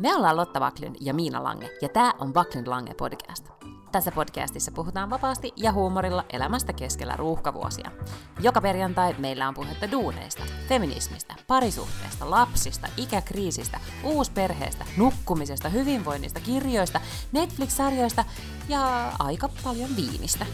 [0.00, 3.48] Me ollaan Lotta Vaklin ja Miina Lange, ja tämä on Vaklin Lange podcast.
[3.92, 7.90] Tässä podcastissa puhutaan vapaasti ja huumorilla elämästä keskellä ruuhkavuosia.
[8.40, 17.00] Joka perjantai meillä on puhetta duuneista, feminismistä, parisuhteesta, lapsista, ikäkriisistä, uusperheestä, nukkumisesta, hyvinvoinnista, kirjoista,
[17.32, 18.24] Netflix-sarjoista
[18.68, 20.46] ja aika paljon viinistä.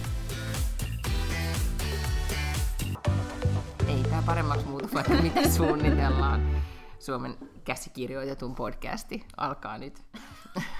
[3.88, 6.55] Ei tämä paremmaksi muutu, vaikka mitä suunnitellaan.
[7.06, 10.02] Suomen käsikirjoitetun podcasti alkaa nyt.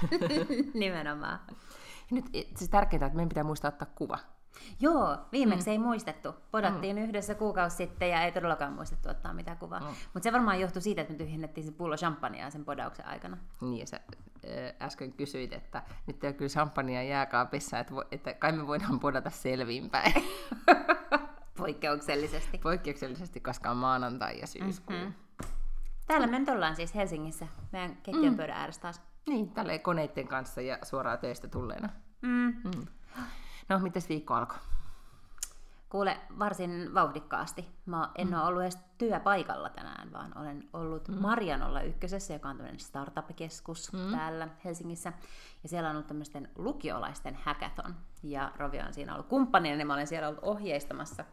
[0.75, 1.39] Nimenomaan.
[1.51, 1.57] Ja
[2.11, 2.25] nyt
[2.57, 4.19] siis tärkeintä, että meidän pitää muistaa ottaa kuva.
[4.81, 5.73] Joo, viimeksi mm.
[5.73, 6.35] ei muistettu.
[6.51, 7.03] Podattiin mm.
[7.03, 9.81] yhdessä kuukausi sitten ja ei todellakaan muistettu ottaa mitään kuvaa.
[9.81, 9.87] Mm.
[9.87, 13.39] Mutta se varmaan johtui siitä, että me tyhjennettiin se pullo champagnea sen podauksen aikana.
[13.61, 14.01] Niin, ja sä
[14.83, 19.01] äsken kysyit, että nyt ei ole kyllä champagnea jääkaapissa, että, vo, että kai me voidaan
[19.01, 20.15] podata selviinpäin.
[21.59, 22.59] Poikkeuksellisesti.
[22.59, 24.97] Poikkeuksellisesti, koska on maanantai ja syyskuu.
[24.97, 25.26] Mm-hmm.
[26.07, 28.37] Täällä me nyt ollaan siis Helsingissä, meidän keittiön mm.
[28.37, 29.03] pöydän ääressä taas.
[29.29, 31.89] Niin, tälleen koneiden kanssa ja suoraan töistä tulleena.
[32.23, 32.55] Mm.
[32.65, 32.87] Mm.
[33.69, 34.59] No, miten viikko alkoi?
[35.89, 37.69] Kuule, varsin vauhdikkaasti.
[37.87, 38.35] Mä en mm.
[38.35, 41.15] ole ollut edes työpaikalla tänään, vaan olen ollut mm.
[41.15, 44.11] Marjanolla ykkösessä, joka on tämmöinen startup-keskus mm.
[44.11, 45.13] täällä Helsingissä.
[45.63, 47.95] Ja siellä on ollut tämmöisten lukiolaisten hackathon.
[48.23, 51.25] Ja Rovi on siinä ollut kumppanina, niin mä olen siellä ollut ohjeistamassa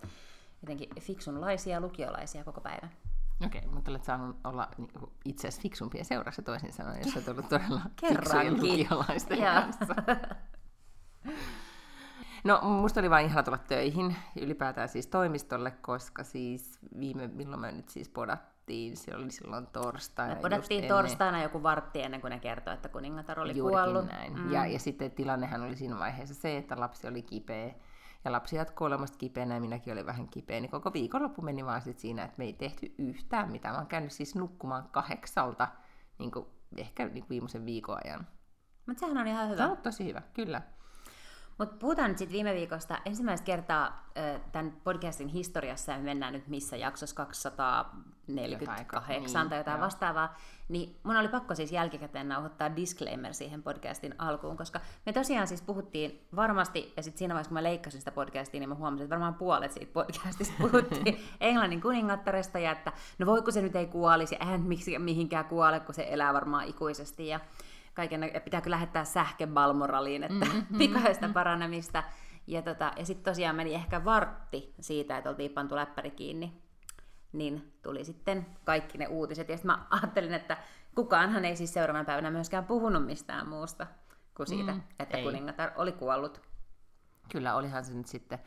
[0.62, 2.92] jotenkin fiksunlaisia lukiolaisia koko päivän.
[3.46, 7.28] Okei, okay, mutta olet saanut olla niinku itse asiassa fiksumpia seurassa toisin sanoen, jos olet
[7.28, 9.96] ollut todella fiksujen lukiolaisten kanssa.
[12.44, 17.72] No, musta oli vain ihana tulla töihin, ylipäätään siis toimistolle, koska siis viime, milloin me
[17.72, 20.36] nyt siis podattiin, se oli silloin torstaina.
[20.36, 24.06] Me podattiin torstaina joku vartti ennen kuin ne kertoi, että kuningatar oli Juurikin kuollut.
[24.06, 24.40] näin.
[24.40, 24.52] Mm.
[24.52, 27.74] Ja, ja sitten tilannehan oli siinä vaiheessa se, että lapsi oli kipeä,
[28.26, 31.82] ja lapsi jatkoi olemasta kipeänä ja minäkin olin vähän kipeä, niin koko viikonloppu meni vaan
[31.82, 33.76] sit siinä, että me ei tehty yhtään mitään.
[33.76, 35.68] Mä oon käynyt siis nukkumaan kahdeksalta
[36.20, 36.46] niin kuin,
[36.78, 38.28] ehkä niin kuin viimeisen viikon ajan.
[38.86, 39.58] Mutta sehän on ihan hyvä.
[39.58, 40.62] Se on tosi hyvä, kyllä.
[41.58, 42.98] Mutta puhutaan nyt sitten viime viikosta.
[43.06, 44.10] Ensimmäistä kertaa
[44.52, 49.86] tämän podcastin historiassa, ja me mennään nyt missä jaksossa 248 jotain, tai jotain joo.
[49.86, 50.38] vastaavaa,
[50.70, 55.62] niin mun oli pakko siis jälkikäteen nauhoittaa disclaimer siihen podcastin alkuun, koska me tosiaan siis
[55.62, 59.16] puhuttiin varmasti, ja sitten siinä vaiheessa kun mä leikkasin sitä podcastia, niin mä huomasin, että
[59.16, 64.38] varmaan puolet siitä podcastista puhuttiin Englannin kuningattaresta, ja että no voiko se nyt ei kuolisi,
[64.40, 67.40] eihän miksi mihinkään kuole, kun se elää varmaan ikuisesti, ja
[67.94, 71.34] kaiken, pitääkö lähettää sähkö Balmoraliin, että mm-hmm, pikaista mm-hmm.
[71.34, 72.04] paranemista.
[72.48, 76.62] Ja, tota, ja sitten tosiaan meni ehkä vartti siitä, että oltiin pantu läppäri kiinni.
[77.34, 79.50] Niin tuli sitten kaikki ne uutiset.
[79.50, 80.58] Ja sitten mä ajattelin, että
[80.96, 83.88] kukaanhan ei siis seuraavana päivänä myöskään puhunut mistään muusta
[84.38, 85.24] kuin siitä, mm, että ei.
[85.24, 86.42] kuningatar oli kuollut.
[87.32, 88.40] Kyllä, olihan se nyt sitten.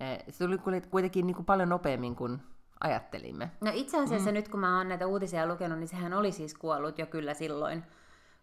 [0.00, 2.42] Eh, se tuli kuitenkin niin kuin paljon nopeammin kuin
[2.80, 3.50] ajattelimme.
[3.60, 4.34] No itse asiassa mm.
[4.34, 7.84] nyt kun mä oon näitä uutisia lukenut, niin sehän oli siis kuollut jo kyllä silloin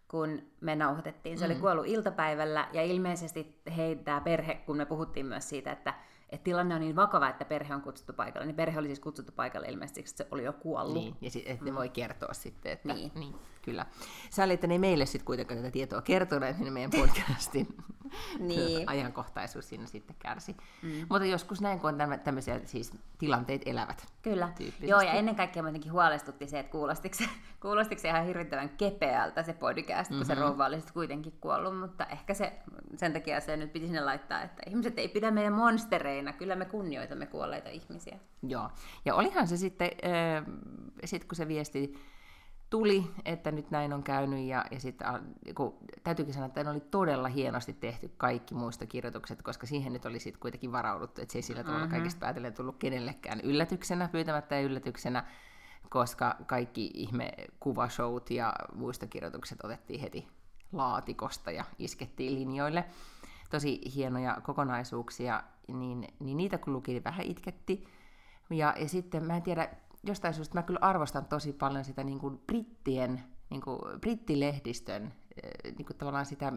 [0.08, 1.38] kun me nauhoitettiin.
[1.38, 1.52] Se mm.
[1.52, 5.94] oli kuollut iltapäivällä ja ilmeisesti hei, tämä perhe, kun me puhuttiin myös siitä, että,
[6.30, 9.32] että tilanne on niin vakava, että perhe on kutsuttu paikalle, niin perhe oli siis kutsuttu
[9.32, 10.94] paikalle ilmeisesti, että se oli jo kuollut.
[10.94, 11.76] Niin, ja sit, että ne mm.
[11.76, 13.12] voi kertoa sitten, että niin.
[13.14, 13.86] niin kyllä.
[14.30, 17.68] Sääli, että ne ei meille sitten kuitenkaan tätä tietoa kertoneet, niin meidän podcastin
[18.38, 18.88] niin.
[18.88, 20.56] ajankohtaisuus siinä sitten kärsi.
[20.82, 21.06] Mm.
[21.08, 24.06] Mutta joskus näin, kun on tämmöisiä siis tilanteet elävät.
[24.22, 24.48] Kyllä.
[24.80, 27.24] Joo, ja ennen kaikkea jotenkin huolestutti se, että kuulostiko se,
[27.62, 30.16] kuulostiko se ihan hirvittävän kepeältä se podcast, mm-hmm.
[30.16, 30.42] kun se mhm.
[30.42, 32.52] rouva oli kuitenkin kuollut, mutta ehkä se,
[32.96, 36.64] sen takia se nyt piti sinne laittaa, että ihmiset ei pidä meidän monstereina, kyllä me
[36.64, 38.18] kunnioitamme kuolleita ihmisiä.
[38.42, 38.70] Joo,
[39.04, 40.44] ja olihan se sitten, äh,
[41.04, 41.94] sit kun se viesti
[42.70, 45.06] tuli, että nyt näin on käynyt, ja, ja sitten
[46.04, 50.40] täytyykin sanoa, että ne oli todella hienosti tehty kaikki muistokirjoitukset, koska siihen nyt oli sitten
[50.40, 51.96] kuitenkin varauduttu, että se ei sillä tavalla mm-hmm.
[51.96, 55.24] kaikista päätellen tullut kenellekään yllätyksenä, pyytämättä ja yllätyksenä,
[55.88, 60.28] koska kaikki ihme kuvashowt ja muistokirjoitukset otettiin heti
[60.72, 62.84] laatikosta ja iskettiin linjoille.
[63.50, 67.84] Tosi hienoja kokonaisuuksia, niin, niin niitä kun luki, niin vähän itketti.
[68.50, 69.68] Ja, ja sitten mä en tiedä,
[70.02, 75.72] jostain syystä mä kyllä arvostan tosi paljon sitä niin kuin brittien, niin kuin brittilehdistön, eh,
[75.78, 76.52] niin kuin tavallaan sitä,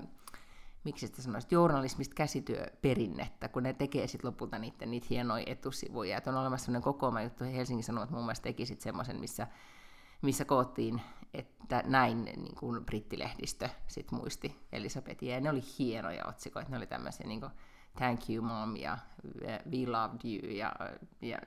[0.84, 6.18] miksi sitä sanoisi, journalismista käsityöperinnettä, kun ne tekee sitten lopulta niitä, niitä hienoja etusivuja.
[6.18, 9.48] Että on olemassa sellainen kokoama juttu, Helsingin Sanomat muun muassa teki sitten semmoisen, missä,
[10.22, 11.02] missä koottiin,
[11.34, 16.88] että näin niin kuin brittilehdistö sit muisti Elisabetia, ja ne oli hienoja otsikoita, ne oli
[16.88, 17.52] tämmöisiä niin kuin,
[17.98, 18.98] thank you mom ja
[19.46, 20.76] we loved you ja,
[21.22, 21.38] ja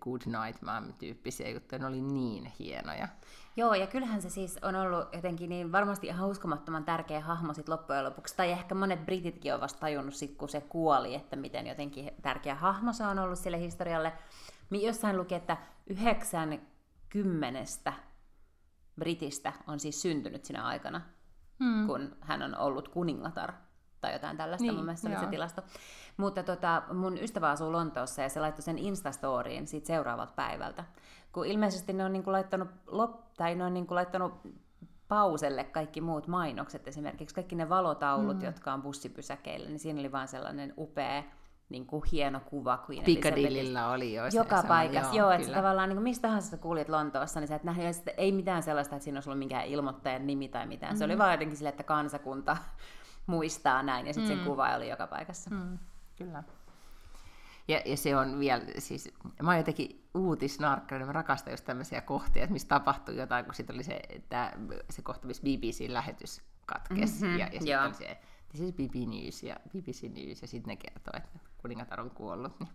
[0.00, 3.08] good night mom tyyppisiä juttuja, ne oli niin hienoja.
[3.56, 7.68] Joo, ja kyllähän se siis on ollut jotenkin niin varmasti ihan uskomattoman tärkeä hahmo sit
[7.68, 11.66] loppujen lopuksi, tai ehkä monet brititkin on vasta tajunnut sit, kun se kuoli, että miten
[11.66, 14.12] jotenkin tärkeä hahmo se on ollut sille historialle.
[14.70, 16.60] Jossain luki, että yhdeksän
[17.08, 17.92] kymmenestä
[18.98, 21.00] Britistä on siis syntynyt sinä aikana,
[21.58, 21.86] mm.
[21.86, 23.52] kun hän on ollut kuningatar
[24.00, 25.62] tai jotain tällaista, niin, mun mielestä se tilasto.
[26.16, 30.84] Mutta tota, mun ystävä asuu Lontoossa ja se laittoi sen Instastoriin siitä seuraavalta päivältä.
[31.32, 34.32] Kun ilmeisesti ne on niinku laittanut, lop, tai ne on niinku laittanut
[35.08, 38.44] pauselle kaikki muut mainokset, esimerkiksi kaikki ne valotaulut, mm.
[38.44, 41.22] jotka on bussipysäkeillä, niin siinä oli vaan sellainen upea
[41.68, 45.96] niin kuin hieno kuva Queen Piccadillyllä oli jo Joka paikassa, joo, joo että tavallaan niin
[45.96, 49.04] kuin mistä tahansa sä kuulit Lontoossa, niin sä et nähnyt, että ei mitään sellaista, että
[49.04, 50.90] siinä olisi ollut mikään ilmoittajan nimi tai mitään.
[50.90, 50.98] Mm-hmm.
[50.98, 51.18] Se oli mm.
[51.18, 52.56] vaan jotenkin sille, että kansakunta
[53.26, 54.38] muistaa näin, ja sitten mm.
[54.38, 55.50] sen kuva oli joka paikassa.
[55.50, 55.78] Mm.
[56.16, 56.42] Kyllä.
[57.68, 62.42] Ja, ja se on vielä, siis mä oon jotenkin uutisnarkkari, mä rakastan just tämmöisiä kohtia,
[62.42, 64.52] että missä tapahtuu jotain, kun sitten oli se, että
[64.90, 68.18] se kohta, missä BBC-lähetys katkesi, mm-hmm, ja, ja sitten oli se,
[68.54, 72.68] siis BBC News ja BBC News, ja sitten ne kertoo, että kuningatar on kuollut, niin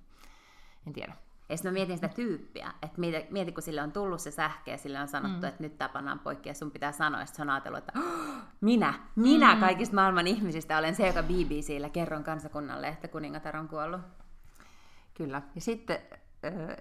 [0.88, 1.14] en tiedä.
[1.50, 4.72] Ja sitten mä mietin sitä tyyppiä, että mieti, mieti kun sille on tullut se sähke
[4.72, 5.44] ja sille on sanottu, mm.
[5.44, 8.94] että nyt tapanaan poikki ja sun pitää sanoa, ja se on ajatellut, että oh, minä,
[9.16, 9.60] minä mm.
[9.60, 14.02] kaikista maailman ihmisistä olen se, joka BBCllä kerron kansakunnalle, että kuningatar on kuollut.
[15.14, 15.42] Kyllä.
[15.56, 16.00] Ja sitten
[16.46, 16.78] äh,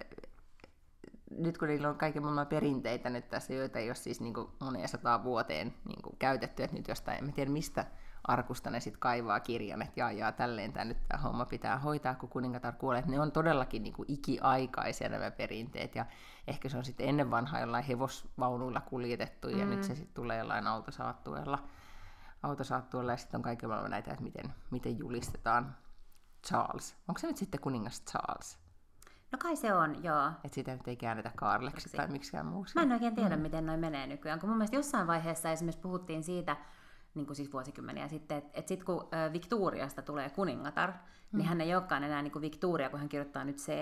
[1.30, 4.88] nyt kun niillä on kaiken maailman perinteitä nyt tässä, joita ei ole siis niin moneen
[4.88, 7.84] sataan vuoteen niin kuin käytetty, että nyt jostain, en tiedä mistä
[8.24, 12.14] arkusta ne sitten kaivaa kirjan, että jaa, jaa, tälleen tämä nyt tämä homma pitää hoitaa,
[12.14, 13.02] kun kuningatar kuolee.
[13.06, 16.06] Ne on todellakin niin kuin ikiaikaisia nämä perinteet, ja
[16.46, 19.70] ehkä se on sitten ennen vanhaa jollain hevosvaunuilla kuljetettu, ja mm.
[19.70, 21.58] nyt se sitten tulee jollain autosaattueella,
[22.42, 25.76] autosaattueella ja sitten on kaiken maailman näitä, että miten, miten julistetaan
[26.46, 26.96] Charles.
[27.08, 28.58] Onko se nyt sitten kuningas Charles?
[29.32, 30.28] No kai se on, joo.
[30.28, 32.74] Että sitä nyt ei käännetä Karleksi tai miksikään muuksi.
[32.74, 33.42] Mä en oikein tiedä, mm.
[33.42, 36.56] miten noin menee nykyään, kun mun mielestä jossain vaiheessa esimerkiksi puhuttiin siitä,
[37.14, 41.00] niin kuin siis vuosikymmeniä sitten, että et sitten kun Victoriasta tulee kuningatar, niin
[41.32, 41.38] mm.
[41.38, 43.72] niin hän ei olekaan enää niin kuin Victoria, kun hän kirjoittaa nyt c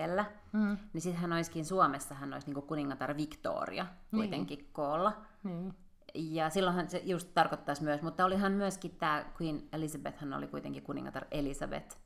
[0.53, 0.79] mm.
[0.93, 4.71] niin sitten hän olisikin Suomessa, hän olisi niin kuin kuningatar Victoria kuitenkin niin.
[4.73, 5.23] koolla.
[5.45, 5.75] Niin.
[6.15, 10.83] Ja silloinhan se just tarkoittaisi myös, mutta olihan myöskin tämä Queen Elizabeth, hän oli kuitenkin
[10.83, 11.99] kuningatar Elizabeth.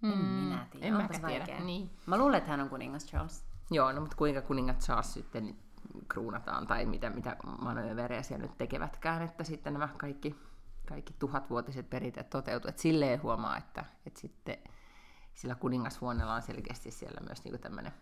[0.00, 0.12] Mm.
[0.12, 1.60] En minä tiedä, en onpas tiedä.
[1.60, 1.90] Niin.
[2.06, 3.44] Mä luulen, että hän on kuningas Charles.
[3.70, 5.56] Joo, no mutta kuinka kuningas Charles sitten
[6.08, 10.36] kruunataan tai mitä, mitä manööverejä siellä nyt tekevätkään, että sitten nämä kaikki,
[10.88, 12.68] kaikki tuhatvuotiset perinteet toteutuu.
[12.68, 14.58] Että silleen huomaa, että, että sitten
[15.34, 17.92] sillä kuningashuoneella on selkeästi siellä myös niinku tämmöinen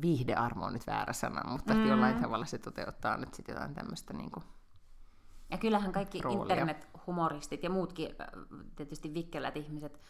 [0.00, 1.86] viihdearmo on nyt väärä sana, mutta mm.
[1.86, 4.42] jollain tavalla se toteuttaa nyt sitten jotain tämmöistä niinku
[5.50, 8.08] ja kyllähän kaikki internet-humoristit ja muutkin
[8.76, 10.00] tietysti vikkelät ihmiset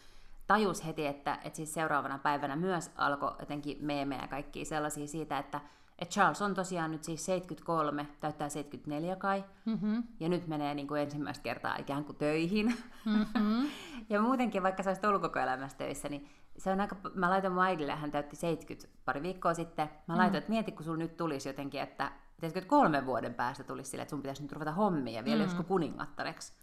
[0.47, 5.37] tajus heti, että, että siis seuraavana päivänä myös alkoi jotenkin meemejä ja kaikkia sellaisia siitä,
[5.37, 5.61] että,
[5.99, 10.03] että Charles on tosiaan nyt siis 73, täyttää 74 kai, mm-hmm.
[10.19, 12.75] ja nyt menee niin kuin ensimmäistä kertaa ikään kuin töihin.
[13.05, 13.69] Mm-hmm.
[14.09, 17.53] ja muutenkin, vaikka sä olisit ollut koko elämässä töissä, niin se on aika, mä laitoin
[17.53, 20.37] mun äidille, hän täytti 70 pari viikkoa sitten, mä laitoin, mm.
[20.37, 24.01] että mieti, kun sulla nyt tulisi jotenkin, että Tiedätkö, että kolmen vuoden päästä tulisi sille,
[24.01, 25.43] että sun pitäisi nyt ruveta hommia vielä mm.
[25.43, 26.53] joskus kuningattareksi.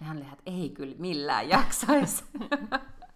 [0.00, 2.24] Ja hän oli, että ei kyllä millään jaksaisi.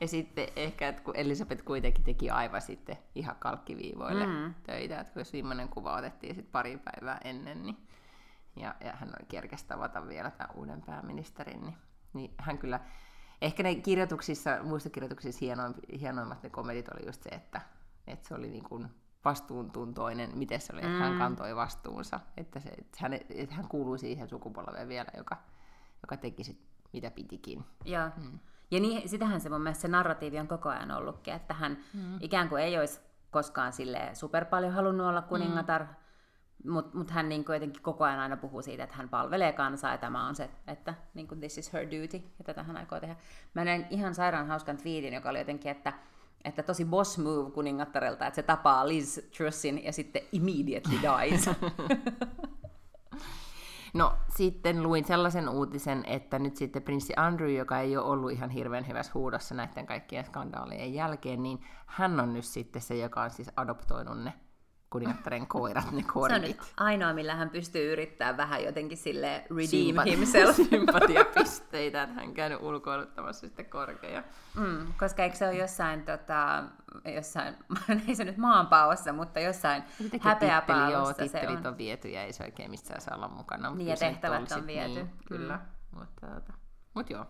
[0.00, 4.54] Ja sitten ehkä, että kun Elisabeth kuitenkin teki aivan sitten ihan kalkkiviivoille mm.
[4.62, 7.76] töitä, että jos viimeinen kuva otettiin sitten pari päivää ennen, niin,
[8.56, 11.76] ja, ja hän oli kerkäs tavata vielä tämän uuden pääministerin, niin,
[12.12, 12.80] niin hän kyllä,
[13.42, 17.60] ehkä ne kirjoituksissa, muista kirjoituksissa hienoin, hienoimmat ne komedit oli just se, että,
[18.06, 18.88] että se oli niin kuin
[19.24, 20.98] vastuuntuntoinen, miten se oli, että mm.
[20.98, 25.36] hän kantoi vastuunsa, että, se, että, hän, että hän kuului siihen sukupolveen vielä, joka,
[26.02, 26.60] joka teki sit,
[26.92, 27.64] mitä pitikin.
[27.84, 28.10] Joo.
[28.16, 28.38] Mm.
[28.70, 32.18] Ja niin, sitähän se mun mielestä se narratiivi on koko ajan ollutkin, että hän mm.
[32.20, 36.72] ikään kuin ei olisi koskaan sille super paljon halunnut olla kuningatar, mm.
[36.72, 39.98] mutta mut hän niin jotenkin koko ajan aina puhuu siitä, että hän palvelee kansaa ja
[39.98, 43.16] tämä on se, että niin kuin this is her duty ja tätä hän aikoo tehdä.
[43.54, 45.92] Mä näin ihan sairaan hauskan twiitin, joka oli jotenkin, että
[46.44, 51.50] että tosi boss move kuningattarelta, että se tapaa Liz Trussin ja sitten immediately dies.
[53.98, 58.50] No sitten luin sellaisen uutisen, että nyt sitten prinssi Andrew, joka ei ole ollut ihan
[58.50, 63.30] hirveän hyvässä huudossa näiden kaikkien skandaalien jälkeen, niin hän on nyt sitten se, joka on
[63.30, 64.32] siis adoptoinut ne
[64.90, 66.30] kuningattaren koirat, ne korvit.
[66.30, 70.56] Se on nyt ainoa, millä hän pystyy yrittämään vähän jotenkin sille redeem Sympat- himself.
[70.70, 74.22] Sympatiapisteitä, että hän käynyt ulkoiluttamassa sitten korkeja.
[74.54, 76.64] Mm, koska eikö se ole jossain, tota,
[77.14, 77.54] jossain
[78.08, 79.82] ei se nyt maanpaossa, mutta jossain
[80.20, 81.66] häpeäpaossa joo, se on.
[81.66, 83.70] on viety ja ei se oikein missään saa olla mukana.
[83.70, 84.94] Niin ja tehtävät on viety.
[84.94, 85.98] Niin, kyllä, mm.
[85.98, 86.52] mutta tota,
[86.94, 87.26] mut joo.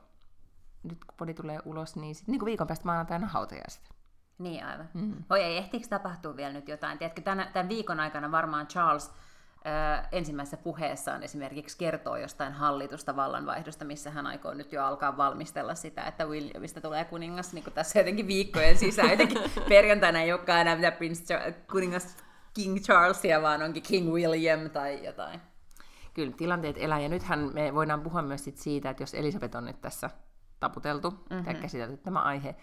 [0.83, 3.98] Nyt kun podi tulee ulos, niin, sit, niin kuin viikon päästä maanantaina hautajaiset.
[4.39, 4.89] Niin aivan.
[4.95, 5.15] Mm.
[5.31, 6.99] Oi ei, ehtiikö tapahtua vielä nyt jotain?
[6.99, 13.85] Tiedätkö, tämän, tämän viikon aikana varmaan Charles ö, ensimmäisessä puheessaan esimerkiksi kertoo jostain hallitusta vallanvaihdosta,
[13.85, 17.99] missä hän aikoo nyt jo alkaa valmistella sitä, että Williamista tulee kuningas niin kuin tässä
[17.99, 19.11] jotenkin viikkojen sisään.
[19.11, 22.17] Jotenkin perjantaina ei olekaan enää mitä Prince Char- kuningas
[22.55, 25.41] King Charlesia, vaan onkin King William tai jotain.
[26.15, 27.01] kyllä tilanteet elää.
[27.01, 30.11] Ja nythän me voidaan puhua myös siitä, että jos Elisabeth on nyt tässä
[30.61, 31.47] taputeltu mm-hmm.
[31.47, 32.55] ja käsitelty tämä aihe,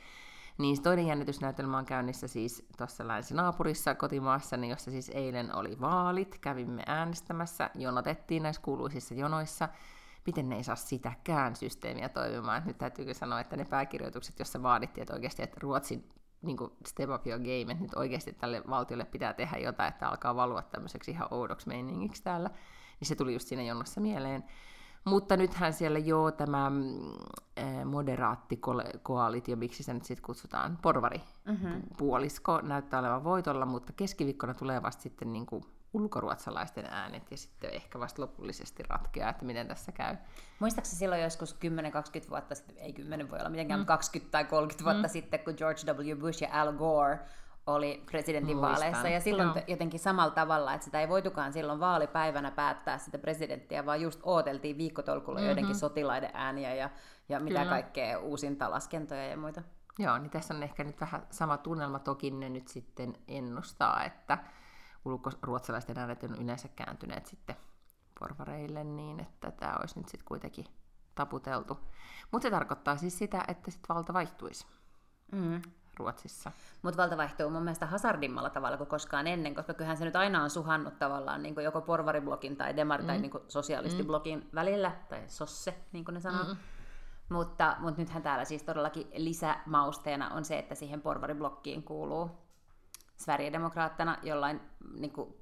[0.58, 6.84] niin toinen jännitysnäytelmä on käynnissä siis tuossa länsinaapurissa kotimaassani, jossa siis eilen oli vaalit, kävimme
[6.86, 9.70] äänestämässä, jonotettiin näissä kuuluisissa jonoissa,
[10.26, 12.64] miten ne ei saa sitäkään systeemiä toimimaan.
[12.66, 16.10] Nyt täytyykö sanoa, että ne pääkirjoitukset, jossa vaadittiin, että oikeasti että Ruotsin
[16.42, 20.10] niin kuin step up your game, että nyt oikeasti tälle valtiolle pitää tehdä jotain, että
[20.10, 22.50] alkaa valua tämmöiseksi ihan oudoksi meiningiksi täällä,
[23.00, 24.44] niin se tuli just siinä jonossa mieleen.
[25.06, 27.12] Mutta nythän siellä joo tämä mm,
[27.58, 31.82] eh, äh, moderaattikoalit, ja miksi se nyt sitten kutsutaan, porvari mm-hmm.
[31.98, 37.74] puolisko näyttää olevan voitolla, mutta keskiviikkona tulee vasta sitten niin kuin ulkoruotsalaisten äänet ja sitten
[37.74, 40.16] ehkä vasta lopullisesti ratkeaa, että miten tässä käy.
[40.60, 41.56] Muistaakseni silloin joskus
[42.26, 43.86] 10-20 vuotta sitten, ei 10 voi olla mitenkään, mm.
[43.86, 45.12] 20 tai 30 vuotta mm.
[45.12, 46.20] sitten, kun George W.
[46.20, 47.20] Bush ja Al Gore
[47.68, 49.64] oli presidentinvaaleissa ja silloin Joo.
[49.68, 54.78] jotenkin samalla tavalla, että sitä ei voitukaan silloin vaalipäivänä päättää sitä presidenttiä, vaan just ooteltiin
[54.78, 55.48] viikkotolkulla mm-hmm.
[55.48, 56.90] joidenkin sotilaiden ääniä ja,
[57.30, 57.70] ja mitä Kyllä.
[57.70, 59.62] kaikkea uusinta laskentoja ja muita.
[60.00, 64.38] Joo, niin tässä on ehkä nyt vähän sama tunnelma, toki ne nyt sitten ennustaa, että
[65.06, 67.56] ulkoruotsalaisten äänet on yleensä kääntyneet sitten
[68.20, 70.66] porvareille niin, että tämä olisi nyt sitten kuitenkin
[71.16, 71.80] taputeltu.
[72.32, 74.66] Mutta se tarkoittaa siis sitä, että sitten valta vaihtuisi.
[75.32, 75.62] Mm.
[76.00, 76.52] Ruotsissa.
[76.82, 80.44] Mutta valta vaihtuu mun mielestä hazardimmalla tavalla kuin koskaan ennen, koska kyllähän se nyt aina
[80.44, 83.08] on suhannut tavallaan niin joko porvariblokin tai demar mm.
[83.08, 84.50] tai niin sosialistiblogin mm.
[84.56, 86.44] välillä, tai sosse, niin kuin ne sanoo.
[86.44, 86.58] Mm.
[87.30, 92.32] Mutta, mutta nythän täällä siis todellakin lisämausteena on se, että siihen porvariblokkiin kuuluu
[93.18, 94.62] Sverigedemokraattina jollain
[95.00, 95.36] niin kuin,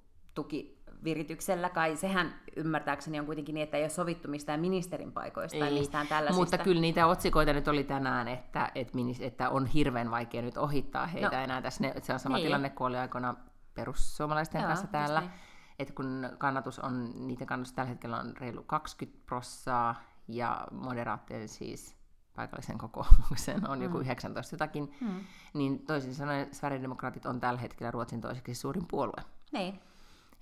[1.04, 5.62] tukivirityksellä, kai sehän ymmärtääkseni on kuitenkin niin, että ei ole sovittu mistään ministerin paikoista ei,
[5.62, 6.42] tai mistään tällaisista.
[6.42, 11.08] Mutta kyllä niitä otsikoita nyt oli tänään, että, että, että on hirveän vaikea nyt ohittaa
[11.08, 11.84] heitä no, enää tässä.
[11.84, 12.46] Ne, se on sama niin.
[12.46, 13.36] tilanne kuin oli aikoina
[13.74, 15.20] perussuomalaisten Joo, kanssa täällä.
[15.20, 15.32] Niin.
[15.80, 19.96] Että kun kannatus on, niiden kannatus tällä hetkellä on reilu 20 prossaa,
[20.28, 21.96] ja moderaattien siis
[22.36, 23.84] paikallisen kokoomuksen on mm.
[23.84, 25.20] joku 19 jotakin, mm.
[25.54, 29.24] niin toisin sanoen Sverigedemokraatit on tällä hetkellä Ruotsin toiseksi suurin puolue.
[29.52, 29.80] Niin.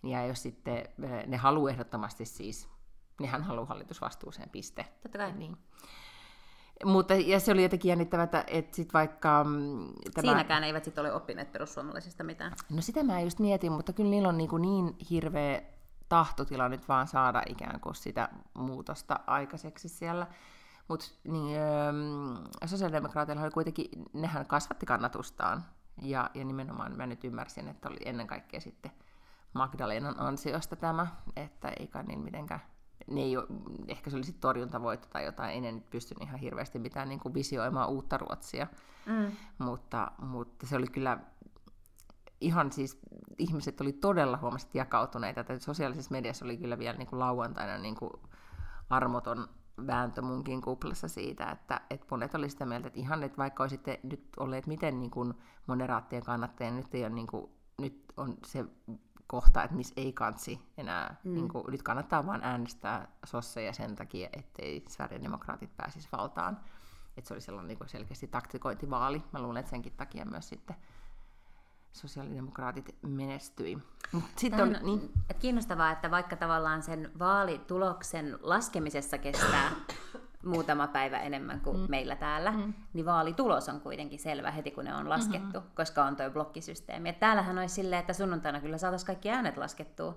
[0.03, 2.70] Ja jos sitten eh, ne haluaa ehdottomasti siis,
[3.20, 4.86] nehän haluaa hallitusvastuuseen, piste.
[5.03, 5.31] Totta kai.
[5.31, 5.58] Niin.
[6.86, 9.43] Mutta, ja se oli jotenkin jännittävää, että, että sit vaikka...
[9.43, 10.22] Mm, tämä...
[10.22, 12.53] Siinäkään eivät sitten ole oppineet perussuomalaisista mitään.
[12.70, 15.62] No sitä mä just mietin, mutta kyllä niillä on niin, kuin niin hirveä
[16.10, 20.27] tahtotila nyt vaan saada ikään kuin sitä muutosta aikaiseksi siellä.
[20.88, 25.65] Mutta niin, öö, sosiaalidemokraateilla oli kuitenkin, nehän kasvatti kannatustaan.
[26.01, 28.91] Ja, ja nimenomaan mä nyt ymmärsin, että oli ennen kaikkea sitten
[29.53, 32.62] Magdalenan ansiosta tämä, että eikä niin mitenkään,
[33.08, 33.48] ne ei ole,
[33.88, 37.34] ehkä se olisi torjuntavoitto tai jotain, ei ne nyt pystynyt ihan hirveästi mitään niin kuin
[37.34, 38.67] visioimaan uutta Ruotsia,
[39.05, 39.31] mm.
[39.58, 41.17] mutta, mutta se oli kyllä
[42.41, 43.00] ihan siis,
[43.38, 47.96] ihmiset oli todella huomasti jakautuneita, että sosiaalisessa mediassa oli kyllä vielä niin kuin lauantaina niin
[47.96, 48.12] kuin
[48.89, 49.48] armoton
[49.88, 54.00] vääntö munkin kuplassa siitä, että, että monet oli sitä mieltä, että ihan, että vaikka olisitte
[54.03, 55.34] nyt olleet miten niin kuin
[55.67, 58.65] moderaattien kannattajia, nyt, ei ole, niin kuin, nyt on se
[59.32, 61.34] kohta, että missä ei kansi enää, mm.
[61.34, 66.60] niin kuin, nyt kannattaa vaan äänestää sosseja sen takia, ettei Sverigedemokraatit pääsisi valtaan.
[67.18, 69.24] Että se oli sellainen niin kuin selkeästi taktikointivaali.
[69.32, 70.76] Mä luulen, että senkin takia myös sitten
[71.92, 73.78] sosiaalidemokraatit menestyi.
[74.38, 75.12] Sitten on, niin...
[75.40, 79.72] Kiinnostavaa, että vaikka tavallaan sen vaalituloksen laskemisessa kestää
[80.45, 81.86] muutama päivä enemmän kuin mm.
[81.89, 82.74] meillä täällä, mm.
[82.93, 85.75] niin vaalitulos on kuitenkin selvä heti, kun ne on laskettu, mm-hmm.
[85.75, 87.10] koska on tuo blokkisysteemi.
[87.10, 90.15] Et täällähän olisi silleen, että sunnuntaina kyllä saataisiin kaikki äänet laskettua,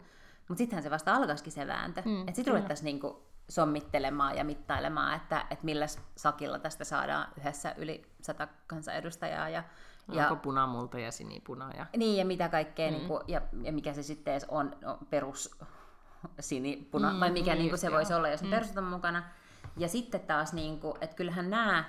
[0.48, 2.02] mutta sittenhän se vasta alkaisikin se vääntö.
[2.04, 7.74] Mm, että sitten ruvettaisiin niinku sommittelemaan ja mittailemaan, että, että millä sakilla tästä saadaan yhdessä
[7.78, 9.64] yli sata kansanedustajaa ja
[10.12, 11.70] ja, Onko punamulta ja sinipuna?
[11.76, 11.86] Ja...
[11.96, 12.96] Niin, ja mitä kaikkea, mm.
[12.96, 15.58] niin kuin, ja, ja mikä se sitten on, no, perus
[16.40, 18.50] sinipuna, mm, vai mikä niin, niin kuin se voisi olla, jos mm.
[18.50, 19.22] perustat on mukana.
[19.76, 21.84] Ja sitten taas, niin kuin, että kyllähän nämä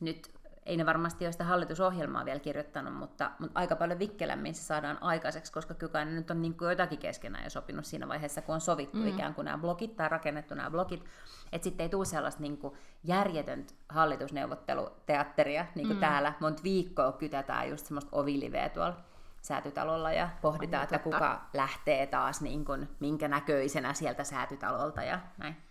[0.00, 4.62] nyt ei ne varmasti ole sitä hallitusohjelmaa vielä kirjoittanut, mutta, mutta aika paljon vikkelämmin se
[4.62, 8.54] saadaan aikaiseksi, koska kykainen nyt on niin kuin jotakin keskenään jo sopinut siinä vaiheessa, kun
[8.54, 9.06] on sovittu mm.
[9.06, 11.04] ikään kuin nämä blokit tai rakennettu nämä blokit,
[11.52, 12.74] että sitten ei tule sellaista niin kuin
[13.04, 16.00] järjetöntä hallitusneuvotteluteatteria, niin kuin mm.
[16.00, 18.96] täällä monta viikkoa kytätään just semmoista oviliveä tuolla
[19.42, 25.65] säätytalolla ja pohditaan, että kuka lähtee taas niin kuin, minkä näköisenä sieltä säätytalolta ja näin.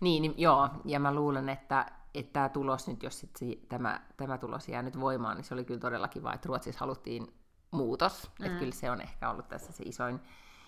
[0.00, 4.38] Niin, niin joo, ja mä luulen, että että tämä tulos nyt, jos sit tämä, tämä
[4.38, 7.34] tulos jää nyt voimaan, niin se oli kyllä todella kiva, että Ruotsissa haluttiin
[7.70, 8.30] muutos.
[8.38, 8.46] Mm.
[8.46, 10.20] Että kyllä se on ehkä ollut tässä se isoin,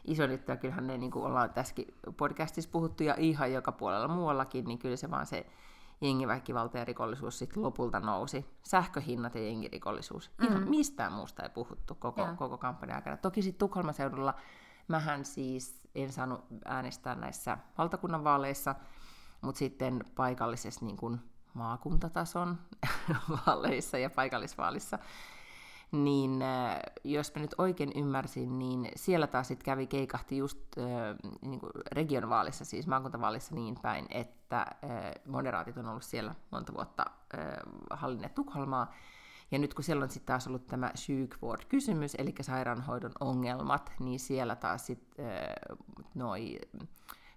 [0.05, 4.09] isoin juttu, ja kyllähän ne niin kuin ollaan tässäkin podcastissa puhuttu, ja ihan joka puolella
[4.09, 5.47] muuallakin, niin kyllä se vaan se
[6.01, 8.47] jengiväkivalta ja rikollisuus sitten lopulta nousi.
[8.63, 10.31] Sähköhinnat ja jengirikollisuus.
[10.39, 10.47] Mm.
[10.47, 13.17] Ihan mistään muusta ei puhuttu koko, koko kampanjan aikana.
[13.17, 14.35] Toki sitten Tukholman seudulla
[14.89, 18.75] mähän siis en saanut äänestää näissä valtakunnan vaaleissa,
[19.41, 21.21] mutta sitten paikallisessa niin kuin
[21.55, 22.59] maakuntatason
[23.47, 24.99] vaaleissa ja paikallisvaalissa,
[25.93, 30.85] niin äh, jos mä nyt oikein ymmärsin, niin siellä taas sitten kävi keikahti just äh,
[31.43, 34.69] niin kuin regionvaalissa, siis maakuntavaalissa niin päin, että äh,
[35.27, 37.05] moderaatit on ollut siellä monta vuotta
[37.91, 38.93] hallinneet Tukholmaa,
[39.51, 44.57] ja nyt kun siellä on sitten taas ollut tämä sjukvård-kysymys, eli sairaanhoidon ongelmat, niin siellä
[44.57, 45.79] taas sitten äh,
[46.15, 46.59] noi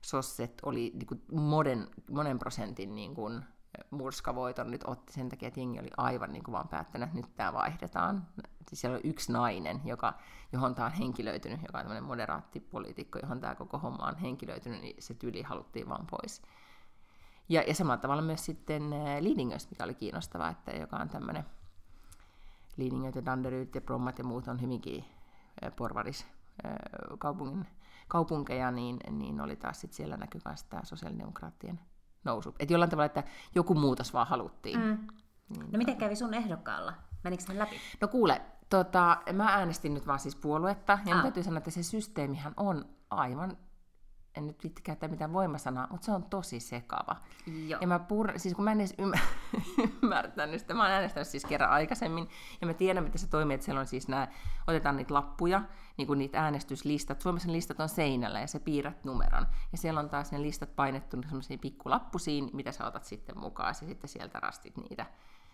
[0.03, 3.45] sosset oli niin kuin monen, monen prosentin niin kuin
[3.91, 7.35] murskavoiton nyt otti sen takia, että jengi oli aivan niin kuin vaan päättänyt, että nyt
[7.35, 8.27] tämä vaihdetaan.
[8.67, 10.13] Siis siellä on yksi nainen, joka,
[10.51, 14.95] johon tämä on henkilöitynyt, joka on tämmöinen moderaattipoliitikko, johon tämä koko homma on henkilöitynyt, niin
[14.99, 16.41] se tyli haluttiin vaan pois.
[17.49, 21.45] Ja, ja samalla tavalla myös sitten äh, Lidingöstä, mikä oli kiinnostavaa, että joka on tämmöinen
[22.77, 25.05] Lidingöt ja Danderyd ja Brommat ja muut on hyvinkin
[25.63, 26.25] äh, porvaris
[26.65, 26.75] äh,
[27.17, 27.65] kaupungin,
[28.07, 31.79] kaupunkeja, niin, niin oli taas sitten siellä näkyy myös tämä sosiaalidemokraattien
[32.23, 32.55] nousu.
[32.59, 33.23] Että jollain tavalla, että
[33.55, 34.79] joku muutos vaan haluttiin.
[34.79, 35.07] Mm.
[35.49, 36.93] Niin, no miten kävi sun ehdokkaalla?
[37.23, 37.75] Menikö sen läpi?
[38.01, 41.21] No kuule, tota, mä äänestin nyt vaan siis puoluetta, ja ah.
[41.21, 43.57] täytyy sanoa, että se systeemihän on aivan
[44.37, 47.15] en nyt vitti käyttää mitään voimasanaa, mutta se on tosi sekava.
[47.67, 47.81] Joo.
[47.81, 48.31] Ja mä pur...
[48.37, 49.59] siis kun mä en edes ymmär-
[50.03, 52.29] ymmärtänyt sitä, mä oon äänestänyt siis kerran aikaisemmin,
[52.61, 54.27] ja mä tiedän, miten se toimii, että siellä on siis nämä,
[54.67, 55.61] otetaan niitä lappuja,
[55.97, 57.21] niin kuin niitä äänestyslistat.
[57.21, 59.47] Suomessa listat on seinällä, ja se piirrät numeron.
[59.71, 63.73] Ja siellä on taas ne listat painettu semmoisiin pikkulappusiin, mitä sä otat sitten mukaan, ja
[63.73, 65.05] sitten sieltä rastit niitä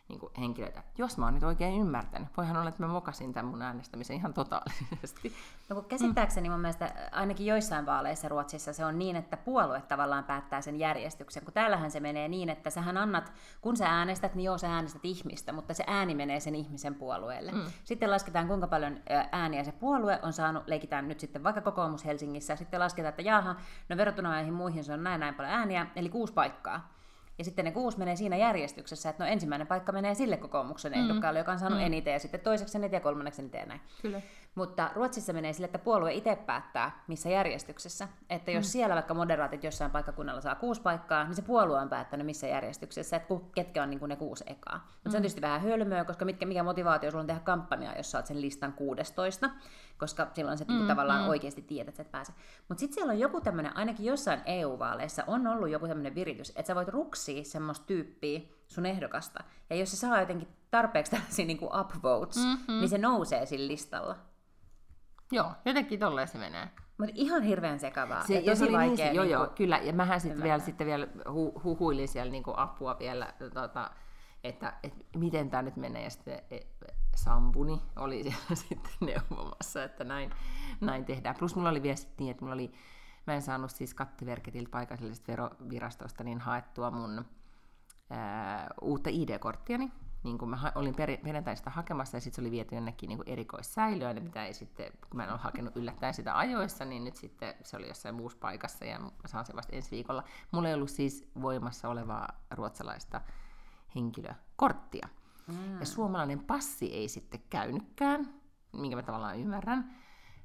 [0.09, 0.83] niin kuin henkilöitä.
[0.97, 4.33] Jos mä oon nyt oikein ymmärtänyt, voihan olla, että mä mokasin tämän mun äänestämisen ihan
[4.33, 5.33] totaalisesti.
[5.69, 10.23] No kun käsittääkseni mun mielestä ainakin joissain vaaleissa Ruotsissa se on niin, että puolue tavallaan
[10.23, 14.45] päättää sen järjestyksen, kun täällähän se menee niin, että sähän annat, kun sä äänestät, niin
[14.45, 17.51] joo sä äänestät ihmistä, mutta se ääni menee sen ihmisen puolueelle.
[17.51, 17.65] Mm.
[17.83, 18.99] Sitten lasketaan kuinka paljon
[19.31, 23.55] ääniä se puolue on saanut, leikitään nyt sitten vaikka kokoomus Helsingissä, sitten lasketaan, että jaha,
[23.89, 26.98] no verrattuna näihin muihin se on näin näin paljon ääniä, eli kuusi paikkaa.
[27.39, 30.99] Ja sitten ne kuusi menee siinä järjestyksessä, että no ensimmäinen paikka menee sille kokoomuksen mm.
[30.99, 31.85] ehdokkaalle, joka on saanut mm.
[31.85, 33.81] eniten, ja sitten toiseksi eniten ja kolmanneksi eniten ja näin.
[34.01, 34.21] Kyllä.
[34.55, 38.07] Mutta Ruotsissa menee sille, että puolue itse päättää, missä järjestyksessä.
[38.29, 38.69] Että jos mm.
[38.69, 43.17] siellä vaikka moderaatit jossain paikkakunnalla saa kuusi paikkaa, niin se puolue on päättänyt missä järjestyksessä,
[43.17, 44.77] että ketkä on niin kuin ne kuusi ekaa.
[44.77, 45.11] Mutta mm.
[45.11, 45.23] se on mm.
[45.23, 48.73] tietysti vähän hölmöä, koska mitkä, mikä motivaatio sulla on tehdä kampanjaa, jos saat sen listan
[48.73, 49.49] 16,
[49.97, 51.29] koska silloin se mm, tavallaan mm.
[51.29, 52.33] oikeasti tiedät, että et pääse.
[52.67, 56.63] Mutta sitten siellä on joku tämmöinen, ainakin jossain EU-vaaleissa on ollut joku tämmöinen viritys, että
[56.63, 59.43] sä voit ruksia semmoista tyyppiä sun ehdokasta.
[59.69, 62.79] Ja jos se saa jotenkin tarpeeksi tällaisia niin kuin upvotes, mm-hmm.
[62.79, 64.28] niin se nousee sillä listalla.
[65.31, 66.69] Joo, jotenkin tolleen se menee.
[66.97, 68.27] Mutta ihan hirveän sekavaa.
[68.27, 69.05] Se, ja tosi se vaikea.
[69.05, 69.77] Niin, joo, joo, niinku kyllä.
[69.77, 73.91] Ja mähän sitten vielä, sitten vielä hu, huhuilin siellä niinku apua vielä, tota,
[74.43, 76.03] että, että miten tämä nyt menee.
[76.03, 76.59] Ja sitten e,
[77.15, 80.31] Sampuni oli siellä sitten neuvomassa, että näin,
[80.81, 81.35] näin tehdään.
[81.39, 82.71] Plus mulla oli viestit niin, että mulla oli,
[83.27, 87.25] mä en saanut siis kattiverketiltä paikallisesta verovirastosta niin haettua mun
[88.09, 89.91] ää, uutta ID-korttiani,
[90.23, 94.23] niin kuin mä olin perjantaista hakemassa ja sitten se oli viety jonnekin niin erikoissäilöön, ja
[94.23, 97.77] mitä ei sitten, kun mä en ole hakenut yllättäen sitä ajoissa, niin nyt sitten se
[97.77, 100.23] oli jossain muussa paikassa ja mä saan sen vasta ensi viikolla.
[100.51, 103.21] Mulla ei ollut siis voimassa olevaa ruotsalaista
[103.95, 105.07] henkilökorttia.
[105.47, 105.79] Mm.
[105.79, 108.33] Ja suomalainen passi ei sitten käynytkään,
[108.71, 109.95] minkä mä tavallaan ymmärrän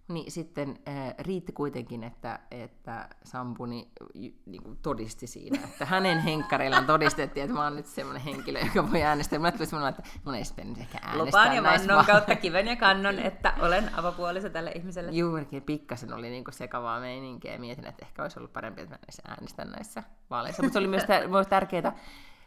[0.08, 3.88] niin sitten äh, riitti kuitenkin, että, että Sampuni
[4.46, 9.02] niin todisti siinä, että hänen henkkareillaan todistettiin, että mä oon nyt semmoinen henkilö, joka voi
[9.02, 9.38] äänestää.
[9.38, 12.76] Mulle tuli semmoinen, että mun ei sitten ehkä äänestää Lupaan ja vannon kautta kiven ja
[12.76, 15.10] kannon, että olen avopuolisa tälle ihmiselle.
[15.10, 18.94] Juurikin, pikkasen oli niin kuin sekavaa meininkiä ja mietin, että ehkä olisi ollut parempi, että
[18.94, 20.62] mä äänestän näissä vaaleissa.
[20.62, 21.92] Mutta se oli myös, myös tärkeää,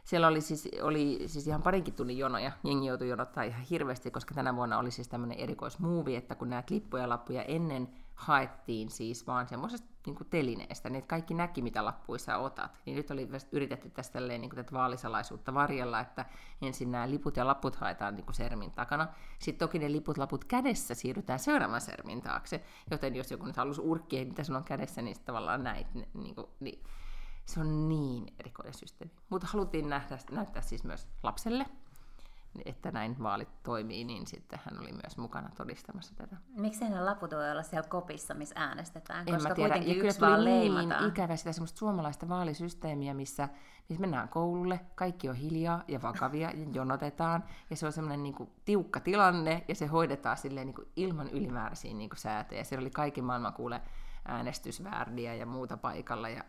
[0.08, 4.34] siellä oli siis, oli siis ihan parinkin tunnin jonoja, jengi joutui jonottaa ihan hirveästi, koska
[4.34, 9.48] tänä vuonna oli siis tämmöinen erikoismuovi, että kun näitä lippuja lappuja ennen haettiin siis vaan
[9.48, 12.72] semmoisesta niin telineestä, niin kaikki näki, mitä lappuissa otat.
[12.86, 16.26] Niin nyt oli yritetty tästä niin kuin tätä vaalisalaisuutta varjella, että
[16.62, 19.08] ensin nämä liput ja laput haetaan niin kuin sermin takana.
[19.40, 23.82] Sitten toki ne liput laput kädessä siirrytään seuraavan sermin taakse, joten jos joku nyt halusi
[23.82, 25.88] urkkia, mitä sulla on kädessä, niin tavallaan näit.
[26.14, 26.84] Niin kuin, niin
[27.48, 29.14] se on niin erikoinen systeemi.
[29.30, 31.66] Mutta haluttiin nähdä, näyttää siis myös lapselle,
[32.66, 36.38] että näin vaalit toimii, niin sitten hän oli myös mukana todistamassa tätä.
[36.58, 39.28] Miksi ne laput voi olla siellä kopissa, missä äänestetään?
[39.28, 39.76] En Koska mä tiedä.
[39.76, 43.50] Ja kyllä tuli niin ikävä sitä semmoista suomalaista vaalisysteemiä, missä,
[43.90, 47.44] missä mennään koululle, kaikki on hiljaa ja vakavia ja jonotetaan.
[47.70, 51.30] Ja se on semmoinen niin kuin, tiukka tilanne ja se hoidetaan silleen, niin kuin, ilman
[51.30, 52.64] ylimääräisiä niin kuin, säätöjä.
[52.64, 53.82] Siellä oli kaikki maailman kuule
[54.26, 56.30] äänestysvärdiä ja muuta paikalla.
[56.30, 56.44] Ja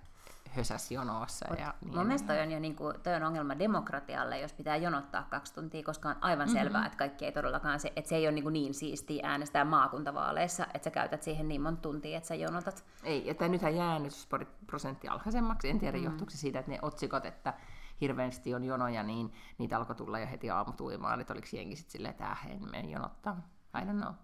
[0.56, 1.54] hösäs jonossa.
[1.58, 4.76] Ja niin Mun mielestä toi on jo niin kuin, toi on ongelma demokratialle, jos pitää
[4.76, 6.60] jonottaa kaksi tuntia, koska on aivan mm-hmm.
[6.60, 10.66] selvää, että kaikki ei todellakaan, se, että se ei ole niin, niin siistiä äänestää maakuntavaaleissa,
[10.74, 12.84] että sä käytät siihen niin monta tuntia, että sä jonotat.
[13.04, 15.68] Ei, että nythän jää äänestysprosentti alhaisemmaksi.
[15.68, 16.04] En tiedä, mm.
[16.04, 17.54] johtuuko se siitä, että ne otsikot, että
[18.00, 22.10] hirveästi on jonoja, niin niitä alkoi tulla jo heti aamutuimaan, että oliko jengi sitten silleen,
[22.10, 23.42] että äh, en mene jonottaa.
[23.82, 24.14] I don't know.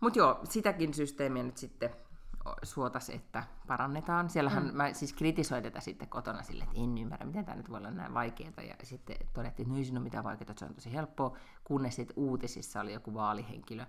[0.00, 1.90] Mutta joo, sitäkin systeemiä nyt sitten
[2.62, 4.30] suotas, että parannetaan.
[4.30, 4.76] Siellähän mm.
[4.76, 7.90] mä siis kritisoin tätä sitten kotona sille, että en ymmärrä, miten tämä nyt voi olla
[7.90, 8.62] näin vaikeaa.
[8.68, 11.36] Ja sitten todettiin, että no ei siinä ole mitään vaikeaa, että se on tosi helppoa.
[11.64, 13.86] Kunnes sitten uutisissa oli joku vaalihenkilö,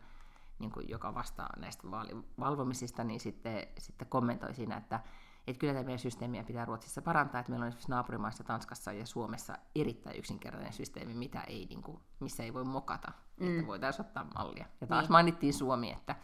[0.59, 4.99] niin kuin, joka vastaa näistä vaalivalvomisista, niin sitten, sitten kommentoi siinä, että,
[5.47, 9.05] että kyllä tämä meidän systeemiä pitää Ruotsissa parantaa, että meillä on esimerkiksi naapurimaissa Tanskassa ja
[9.05, 13.47] Suomessa erittäin yksinkertainen systeemi, mitä ei, niin kuin, missä ei voi mokata, mm.
[13.47, 14.65] että voitaisiin ottaa mallia.
[14.81, 15.11] Ja taas niin.
[15.11, 16.15] mainittiin Suomi, että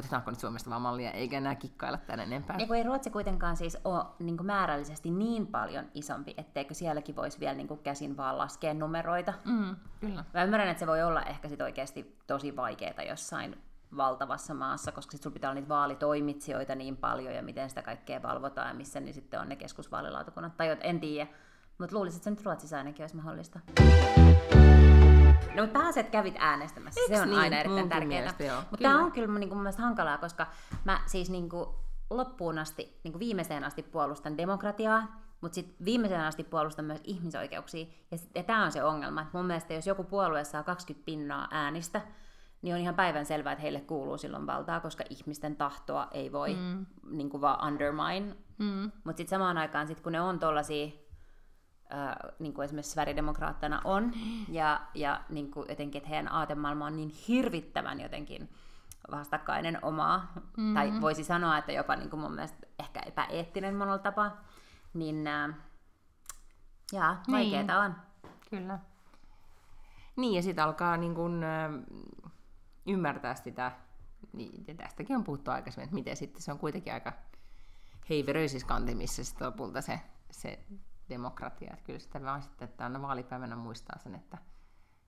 [0.00, 2.56] otetaanko nyt Suomesta vaan mallia, eikä enää kikkailla tänne enempää.
[2.58, 7.16] Ja kun ei Ruotsi kuitenkaan siis ole niin kuin määrällisesti niin paljon isompi, etteikö sielläkin
[7.16, 9.32] voisi vielä niin kuin käsin vaan laskea numeroita.
[9.44, 10.24] Mm, kyllä.
[10.34, 13.58] Mä ymmärrän, että se voi olla ehkä sit oikeasti tosi vaikeaa jossain
[13.96, 18.22] valtavassa maassa, koska sitten sulla pitää olla niitä vaalitoimitsijoita niin paljon ja miten sitä kaikkea
[18.22, 20.56] valvotaan ja missä niin sitten on ne keskusvaalilautakunnat.
[20.56, 21.30] Tai en tiedä,
[21.78, 23.60] mutta luulisin, että se nyt Ruotsissa ainakin olisi mahdollista.
[25.54, 27.40] No mutta pääset kävit äänestämässä, Eks se on niin?
[27.40, 28.34] aina erittäin tärkeää.
[28.70, 30.46] Mutta tämä on kyllä niin kuin mun mielestä hankalaa, koska
[30.84, 31.66] mä siis niin kuin
[32.10, 37.86] loppuun asti, niin kuin viimeiseen asti puolustan demokratiaa, mutta sitten viimeiseen asti puolustan myös ihmisoikeuksia.
[38.10, 41.48] Ja, ja tämä on se ongelma, että mun mielestä jos joku puolue saa 20 pinnaa
[41.50, 42.00] äänistä,
[42.62, 46.54] niin on ihan päivän selvää, että heille kuuluu silloin valtaa, koska ihmisten tahtoa ei voi
[46.54, 46.86] mm.
[47.10, 48.36] niin kuin vaan undermine.
[48.58, 48.90] Mm.
[49.04, 50.90] Mutta sitten samaan aikaan, sit kun ne on tuollaisia
[51.92, 54.12] äh, niin kuin esimerkiksi sväridemokraatteina on,
[54.48, 58.48] ja, ja niin kuin jotenkin, että heidän aatemaailma on niin hirvittävän jotenkin
[59.10, 60.74] vastakkainen omaa, mm-hmm.
[60.74, 64.44] tai voisi sanoa, että jopa niin kuin mun mielestä ehkä epäeettinen monella tapaa,
[64.94, 65.54] niin äh,
[66.92, 67.84] jaa, vaikeeta niin.
[67.84, 67.96] on.
[68.50, 68.78] Kyllä.
[70.16, 71.70] Niin, ja sitten alkaa niin kun, äh,
[72.86, 73.72] ymmärtää sitä,
[74.32, 77.12] niin, ja tästäkin on puhuttu aikaisemmin, että miten sitten se on kuitenkin aika
[78.08, 80.00] heiveröisissä kantimissa sitten lopulta se,
[80.30, 80.58] se
[81.10, 81.70] demokratia.
[81.72, 84.38] Että kyllä sitä vaan sitten, että aina vaalipäivänä muistaa sen, että,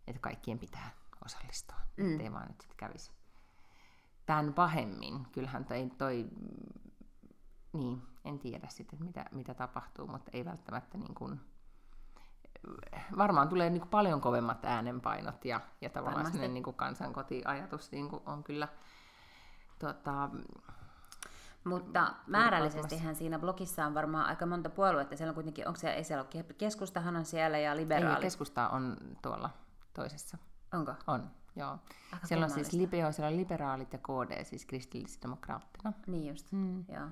[0.06, 0.90] että kaikkien pitää
[1.24, 1.76] osallistua.
[1.96, 2.10] Mm.
[2.10, 3.12] Että ei vaan nyt sitten kävisi
[4.26, 5.26] tämän pahemmin.
[5.32, 6.28] Kyllähän toi, toi
[7.72, 11.40] niin, en tiedä sitten, että mitä, mitä tapahtuu, mutta ei välttämättä niin kuin,
[13.18, 18.08] varmaan tulee niin kuin paljon kovemmat äänenpainot ja, ja tavallaan sellainen niin kuin kansankotiajatus niin
[18.08, 18.68] kuin on kyllä
[19.78, 20.30] tota,
[21.64, 25.16] mutta määrällisestihän siinä blogissa on varmaan aika monta puoluetta.
[25.16, 28.16] Siellä on kuitenkin, onko siellä, ei siellä ole keskustahan on siellä ja liberaali.
[28.16, 29.50] Ei, keskusta on tuolla
[29.94, 30.38] toisessa.
[30.72, 30.94] Onko?
[31.06, 31.78] On, joo.
[32.12, 35.92] Aika siellä on siis libeo, siellä on liberaalit ja KD, siis kristillisdemokraattina.
[36.06, 36.84] Niin just, mm.
[36.88, 37.08] joo.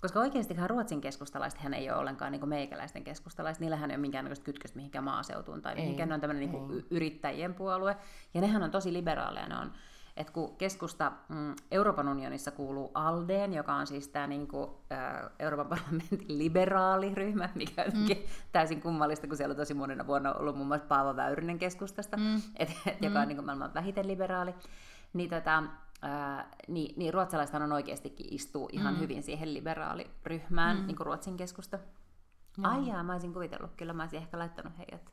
[0.00, 3.60] Koska oikeastihan Ruotsin keskustalaiset hän ei ole ollenkaan niin kuin meikäläisten keskustalaiset.
[3.60, 6.08] Niillähän ei ole minkäännäköistä kytköstä mihinkään maaseutuun tai mihinkään.
[6.08, 7.96] Ne on tämmöinen niin yrittäjien puolue.
[8.34, 9.48] Ja nehän on tosi liberaaleja.
[9.48, 9.72] Ne on
[10.20, 14.80] että kun keskusta mm, Euroopan unionissa kuuluu ALDEen, joka on siis tämä niinku,
[15.38, 18.08] Euroopan parlamentin liberaaliryhmä, mikä on mm.
[18.52, 22.36] täysin kummallista, kun siellä on tosi monena vuonna ollut muun muassa Paavo Väyrynen keskustasta, mm.
[22.56, 23.06] et, et, mm.
[23.06, 24.54] joka on niinku maailman vähiten liberaali,
[25.12, 25.62] niin, tota,
[26.04, 29.00] ä, niin, niin ruotsalaiset on oikeastikin istuu ihan mm.
[29.00, 30.86] hyvin siihen liberaaliryhmään, mm.
[30.86, 31.78] niin kuin Ruotsin keskusta.
[32.58, 32.64] Mm.
[32.64, 35.10] Ai jaa, mä olisin kuvitellut, kyllä mä olisin ehkä laittanut heidät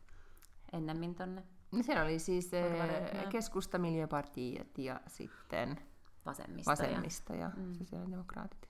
[0.74, 1.44] ennemmin tonne.
[1.72, 5.80] No siellä oli siis äh, keskusta, miljöpartiet ja sitten
[6.26, 7.74] vasemmisto, vasemmisto ja, ja mm.
[7.74, 8.68] sosiaalidemokraatit.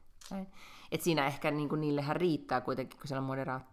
[0.91, 3.65] Et siinä ehkä niin kuin, niillehän riittää kuitenkin, kun siellä on moderaat,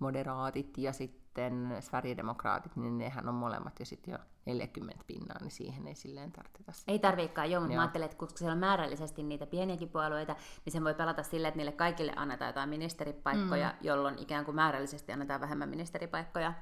[0.00, 5.86] moderaatit ja sitten sverigedemokraatit, niin nehän on molemmat jo sitten jo 40 pinnaa, niin siihen
[5.86, 6.72] ei silleen tarvita.
[6.88, 7.78] Ei tarviikaan, joo, mutta joo.
[7.78, 11.48] mä ajattelen, että koska siellä on määrällisesti niitä pieniäkin puolueita, niin sen voi pelata silleen,
[11.48, 13.86] että niille kaikille annetaan jotain ministeripaikkoja, mm.
[13.86, 16.54] jolloin ikään kuin määrällisesti annetaan vähemmän ministeripaikkoja.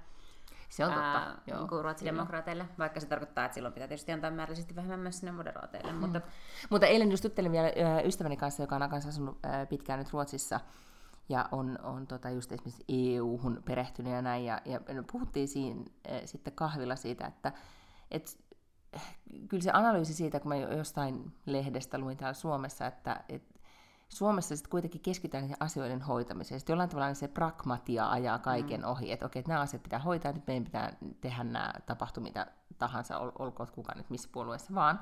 [0.71, 1.19] Se on totta.
[1.19, 5.01] Ää, joo, niin Ruotsin demokraateille, vaikka se tarkoittaa, että silloin pitää tietysti antaa määrällisesti vähemmän
[5.01, 5.93] myös sinne moderaateille.
[5.93, 5.99] Mm.
[5.99, 6.21] Mutta...
[6.71, 7.71] mutta eilen just juttelin vielä
[8.05, 10.61] ystäväni kanssa, joka on kanssa asunut pitkään nyt Ruotsissa,
[11.29, 14.81] ja on, on tota just esimerkiksi EU-hun perehtynyt ja näin, ja, ja
[15.13, 15.85] puhuttiin siinä
[16.25, 17.53] sitten kahvilla siitä, että
[18.11, 18.39] et,
[19.49, 23.60] kyllä se analyysi siitä, kun mä jostain lehdestä luin täällä Suomessa, että et,
[24.11, 26.61] Suomessa sitten kuitenkin keskitytään asioiden hoitamiseen.
[26.61, 28.87] Sitten jollain tavalla se pragmatia ajaa kaiken mm.
[28.87, 32.47] ohi, että okei, että nämä asiat pitää hoitaa, nyt meidän pitää tehdä nämä tapahtumia
[32.79, 35.01] tahansa, ol, olkoon kuka nyt missä puolueessa vaan.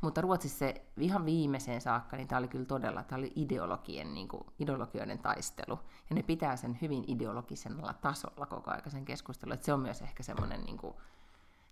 [0.00, 4.28] Mutta Ruotsissa se ihan viimeiseen saakka, niin tämä oli kyllä todella, tämä oli ideologien, niin
[4.28, 5.80] kuin, ideologioiden taistelu.
[6.10, 9.52] Ja ne pitää sen hyvin ideologisella tasolla koko ajan sen keskustelun.
[9.52, 10.94] Että se on myös ehkä semmoinen niin kuin,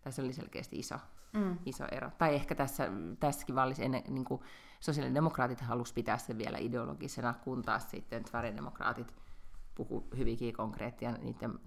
[0.03, 0.95] Tässä oli selkeästi iso,
[1.33, 1.59] mm.
[1.67, 2.11] iso ero.
[2.19, 2.89] Tai ehkä tässä,
[3.21, 4.43] tässäkin vallisi ennen, niin kuin
[4.81, 9.15] sosiaalidemokraatit halusivat pitää sen vielä ideologisena, kun taas sitten tväridemokraatit
[9.75, 11.13] puhu hyvinkin konkreettia.
[11.13, 11.59] Niiden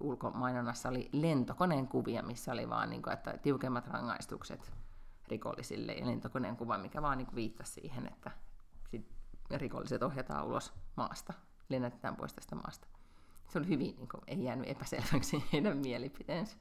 [0.00, 4.72] ulkomainonnassa oli lentokoneen kuvia, missä oli vaan, niin kuin, että tiukemmat rangaistukset
[5.28, 8.30] rikollisille ja lentokoneen kuva, mikä vaan niin viittasi siihen, että
[8.90, 9.08] sit
[9.50, 11.32] rikolliset ohjataan ulos maasta,
[11.68, 12.86] lennätetään pois tästä maasta.
[13.48, 16.56] Se oli hyvin, niin kuin, ei jäänyt epäselväksi heidän mielipiteensä.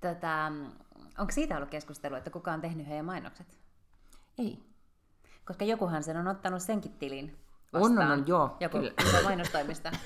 [0.00, 0.52] Tätä,
[1.18, 3.58] onko siitä ollut keskustelua, että kuka on tehnyt heidän mainokset?
[4.38, 4.71] Ei.
[5.44, 7.38] Koska jokuhan sen on ottanut senkin tilin
[7.72, 8.56] On, on, on, joo.
[8.60, 9.22] Joku kyllä.
[9.24, 9.90] mainostoimista.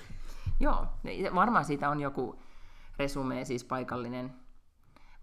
[0.61, 0.87] Joo,
[1.35, 2.43] varmaan siitä on joku
[2.99, 4.33] resume, siis paikallinen,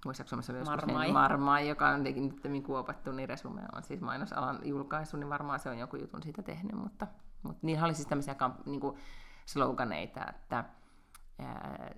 [0.06, 1.06] muistaakseni Suomessa joskus Marmai.
[1.06, 5.60] niin Marmai, joka on nyt niin kuopattu, niin resume on siis mainosalan julkaisu, niin varmaan
[5.60, 7.08] se on joku jutun siitä tehnyt, mutta,
[7.44, 8.82] mutta niillä oli siis tämmöisiä kamp- niin
[9.46, 10.64] sloganeita, että
[11.40, 11.96] ää,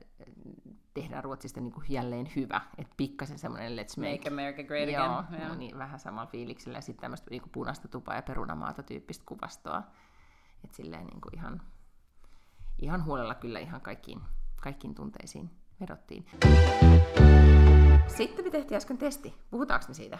[0.93, 5.17] tehdään Ruotsista niin kuin jälleen hyvä, että pikkasen semmoinen let's make, Make America great Joo,
[5.17, 5.41] again.
[5.41, 5.55] Joo.
[5.55, 9.83] niin vähän samalla fiiliksellä ja sitten tämmöistä niin punaista tupaa ja perunamaata tyyppistä kuvastoa.
[10.63, 11.61] Että silleen niin kuin ihan,
[12.79, 14.21] ihan huolella kyllä ihan kaikkiin,
[14.61, 15.49] kaikkiin tunteisiin
[15.81, 16.25] vedottiin.
[18.07, 19.33] Sitten me tehtiin äsken testi.
[19.51, 20.19] Puhutaanko me siitä?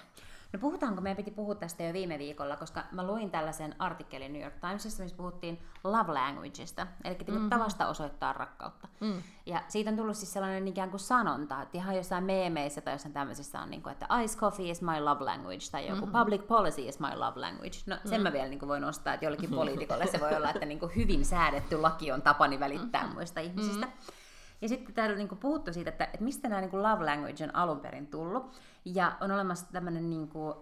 [0.55, 4.41] No puhutaanko, meidän piti puhua tästä jo viime viikolla, koska mä luin tällaisen artikkelin New
[4.41, 7.49] York Timesissa, missä puhuttiin love languageista, eli mm-hmm.
[7.49, 8.87] tavasta osoittaa rakkautta.
[8.99, 9.23] Mm.
[9.45, 13.13] Ja siitä on tullut siis sellainen ikään kuin sanonta, että ihan jossain meemeissä tai jossain
[13.13, 16.19] tämmöisissä on, niin kuin, että ice coffee is my love language, tai joku mm-hmm.
[16.19, 17.77] public policy is my love language.
[17.85, 18.23] No sen mm.
[18.23, 20.95] mä vielä niin kuin voin nostaa, että jollekin poliitikolle se voi olla, että niin kuin
[20.95, 23.15] hyvin säädetty laki on tapani välittää mm-hmm.
[23.15, 23.85] muista ihmisistä.
[23.85, 24.14] Mm-hmm.
[24.61, 27.55] Ja sitten täällä on niin puhuttu siitä, että, että mistä nämä niin love language on
[27.55, 28.61] alun perin tullut.
[28.85, 30.53] Ja on olemassa tämmöinen niin kuin,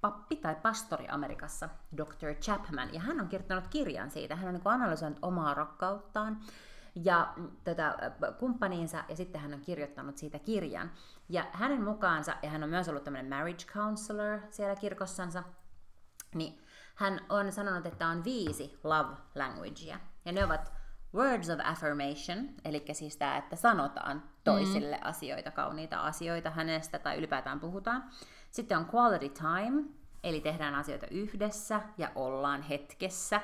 [0.00, 2.34] pappi tai pastori Amerikassa, Dr.
[2.40, 4.36] Chapman, ja hän on kirjoittanut kirjan siitä.
[4.36, 6.40] Hän on niin analysoinut omaa rakkauttaan
[6.94, 7.34] ja
[7.64, 10.90] tätä kumppaniinsa, ja sitten hän on kirjoittanut siitä kirjan.
[11.28, 15.42] Ja hänen mukaansa, ja hän on myös ollut tämmöinen marriage counselor siellä kirkossansa,
[16.34, 16.62] niin
[16.94, 20.00] hän on sanonut, että on viisi love languagea.
[20.24, 20.72] Ja ne ovat
[21.14, 25.08] words of affirmation, eli siis tämä, että sanotaan toisille mm.
[25.08, 28.04] asioita, kauniita asioita hänestä tai ylipäätään puhutaan.
[28.50, 29.84] Sitten on quality time,
[30.24, 33.40] eli tehdään asioita yhdessä ja ollaan hetkessä.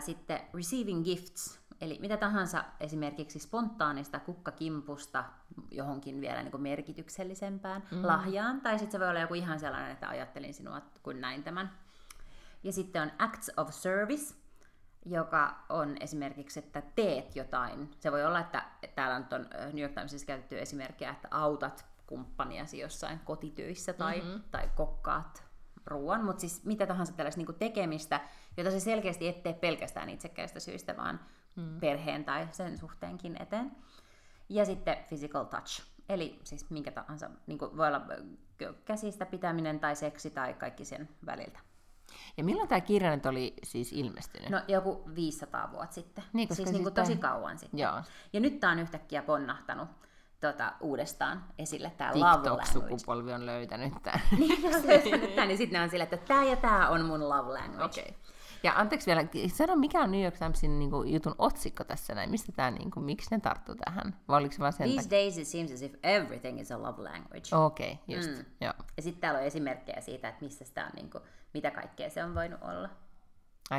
[0.00, 5.24] Sitten receiving gifts, eli mitä tahansa esimerkiksi spontaanista kukkakimpusta
[5.70, 8.06] johonkin vielä niin kuin merkityksellisempään mm.
[8.06, 8.60] lahjaan.
[8.60, 11.72] Tai sitten se voi olla joku ihan sellainen, että ajattelin sinua, kun näin tämän.
[12.62, 14.34] Ja sitten on acts of service,
[15.04, 17.90] joka on esimerkiksi, että teet jotain.
[18.00, 22.78] Se voi olla, että täällä nyt on New York Timesissa käytetty esimerkkiä, että autat kumppaniasi
[22.78, 24.42] jossain kotitöissä tai, mm-hmm.
[24.50, 25.44] tai kokkaat
[25.86, 28.20] ruoan, mutta siis mitä tahansa tällaista niin tekemistä,
[28.56, 31.20] jota se selkeästi et tee pelkästään itsekkäistä syistä, vaan
[31.56, 31.80] mm.
[31.80, 33.76] perheen tai sen suhteenkin eteen.
[34.48, 38.02] Ja sitten physical touch, eli siis minkä tahansa, niin voi olla
[38.84, 41.58] käsistä pitäminen tai seksi tai kaikki sen väliltä.
[42.36, 44.50] Ja milloin tämä kirja nyt oli siis ilmestynyt?
[44.50, 46.24] No joku 500 vuotta sitten.
[46.32, 47.80] Niin, siis, niin kuin tää- tosi kauan sitten.
[47.80, 48.02] Joo.
[48.32, 49.88] Ja nyt tämä on yhtäkkiä ponnahtanut
[50.40, 52.50] tota, uudestaan esille, tämä love.
[52.50, 54.20] TikTok-sukupolvi on löytänyt tämän.
[54.38, 57.04] niin, ne on löytänyt tämän, niin sitten ne on sille, että tämä ja tämä on
[57.04, 57.84] mun love language.
[57.84, 58.04] Okei.
[58.08, 58.32] Okay.
[58.62, 62.30] Ja anteeksi vielä, sano mikä on New York Timesin niin kuin, jutun otsikko tässä näin?
[62.30, 64.16] Mistä tämä, niin kuin, miksi ne tarttuu tähän?
[64.28, 67.02] Vai oliko se vaan sen These days it seems as if everything is a love
[67.02, 67.56] language.
[67.56, 68.30] Okei, okay, just.
[68.30, 68.44] Mm.
[68.60, 68.72] Joo.
[68.96, 72.24] Ja sitten täällä on esimerkkejä siitä, että missä sitä on, niin kuin, mitä kaikkea se
[72.24, 72.88] on voinut olla.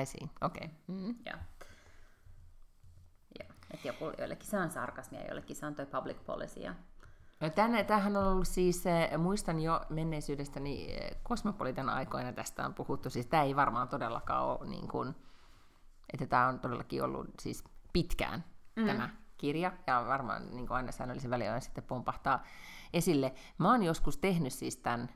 [0.02, 0.66] I see, okei.
[0.66, 0.78] Okay.
[0.88, 1.16] Mm.
[1.26, 1.38] Joo.
[3.40, 3.50] Joo.
[3.74, 6.60] Et joku, joillekin se on sarkasmia, joillekin se on toi public policy.
[6.60, 6.76] Ja...
[7.40, 10.88] No tänne, tämähän on ollut siis, eh, muistan jo menneisyydestäni
[11.24, 15.16] kosmopolitan aikoina tästä on puhuttu, siis tämä ei varmaan todellakaan ole niin kuin,
[16.14, 18.44] että tämä on todellakin ollut siis pitkään
[18.76, 18.86] mm.
[18.86, 22.44] tämä kirja, ja varmaan niin kuin aina säännöllisen väliajoin sitten pompahtaa
[22.94, 23.34] esille.
[23.58, 25.10] Mä oon joskus tehnyt siis tämän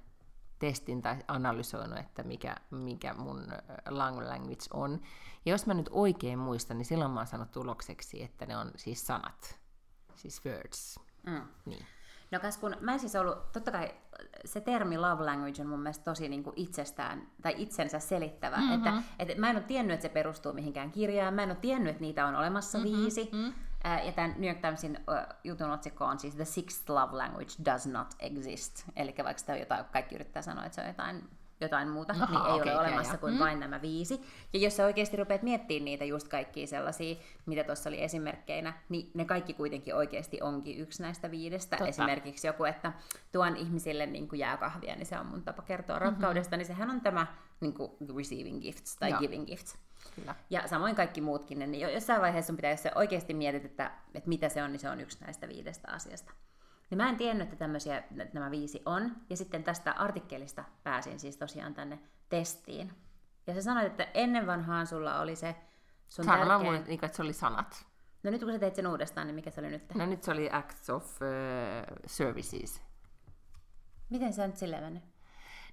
[0.60, 3.48] testin tai analysoinut, että mikä, mikä mun
[3.90, 5.02] lang language on.
[5.46, 8.72] Ja jos mä nyt oikein muistan, niin silloin mä oon saanut tulokseksi, että ne on
[8.76, 9.60] siis sanat,
[10.16, 11.00] siis words.
[11.26, 11.42] Mm.
[11.66, 11.86] Niin.
[12.32, 13.94] No kas kun mä en siis ollut, totta kai
[14.46, 18.58] se termi love language on mun mielestä tosi niin kuin itsestään, tai itsensä selittävä.
[18.58, 18.74] Mm-hmm.
[18.74, 21.92] Että, että mä en ole tiennyt, että se perustuu mihinkään kirjaan, mä en ole tiennyt,
[21.92, 22.98] että niitä on olemassa mm-hmm.
[22.98, 23.30] viisi.
[23.32, 23.54] Mm-hmm.
[23.84, 25.00] Ja tämän New York Timesin
[25.44, 28.84] jutun otsikko on siis The Sixth Love Language Does Not Exist.
[28.96, 31.30] Eli vaikka sitä jotain, kaikki yrittää sanoa, että se on jotain
[31.62, 33.20] jotain muuta, Aha, niin ei okei, ole olemassa joo.
[33.20, 33.40] kuin Mm.
[33.40, 34.22] vain nämä viisi.
[34.54, 37.16] Ja jos sä oikeasti rupeat miettimään niitä just kaikkia sellaisia,
[37.46, 41.78] mitä tuossa oli esimerkkeinä, niin ne kaikki kuitenkin oikeasti onkin yksi näistä viidestä.
[41.78, 41.90] Totta.
[41.90, 42.94] Esimerkiksi joku, että
[43.32, 46.60] tuon ihmisille niin kuin jääkahvia, niin se on mun tapa kertoa rakkaudesta, mm-hmm.
[46.60, 47.28] niin sehän on tämä
[47.62, 49.20] niin kuin receiving gifts tai Joo.
[49.20, 49.78] giving gifts.
[50.16, 50.36] Kyllä.
[50.50, 53.92] Ja samoin kaikki muutkin, niin jo- jossain vaiheessa sun pitää, jos sä oikeasti mietit, että,
[54.14, 56.32] että mitä se on, niin se on yksi näistä viidestä asiasta.
[56.90, 59.16] Niin mä en tiennyt, että tämmöisiä että nämä viisi on.
[59.30, 62.94] Ja sitten tästä artikkelista pääsin siis tosiaan tänne testiin.
[63.48, 65.56] Ja sä sanoit, että ennen vanhaan sulla oli se
[66.08, 66.72] sun Sana, mä tärkeä...
[66.72, 67.86] muistan, niin, että se oli sanat.
[68.24, 69.96] No nyt kun sä teit sen uudestaan, niin mikä se oli nyt?
[69.96, 72.82] No nyt se oli Acts of uh, Services.
[74.10, 75.04] Miten sä nyt silleen mennyt?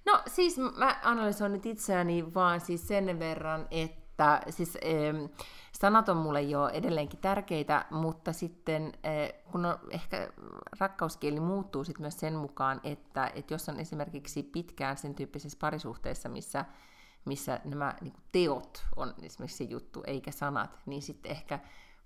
[0.05, 4.04] No siis mä analysoin nyt itseäni vaan siis sen verran, että
[4.49, 5.25] siis ähm,
[5.71, 10.29] sanat on mulle jo edelleenkin tärkeitä, mutta sitten äh, kun on, ehkä
[10.79, 16.29] rakkauskieli muuttuu sitten myös sen mukaan, että, että jos on esimerkiksi pitkään sen tyyppisessä parisuhteessa,
[16.29, 16.65] missä,
[17.25, 21.59] missä nämä niin teot on esimerkiksi se juttu, eikä sanat, niin sitten ehkä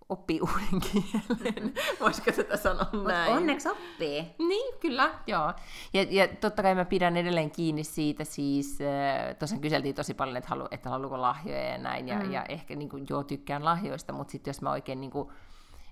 [0.09, 1.73] oppii uuden kielen.
[1.99, 3.33] Voisiko tätä sanoa Mut näin?
[3.33, 4.35] onneksi oppii.
[4.37, 5.53] Niin, kyllä, joo.
[5.93, 10.37] Ja, ja totta kai mä pidän edelleen kiinni siitä siis, äh, tosiaan kyseltiin tosi paljon,
[10.37, 12.31] että, halu, että haluuko lahjoja ja näin, ja, mm.
[12.31, 15.29] ja ehkä niin kuin, joo, tykkään lahjoista, mutta sitten jos mä oikein niin kuin,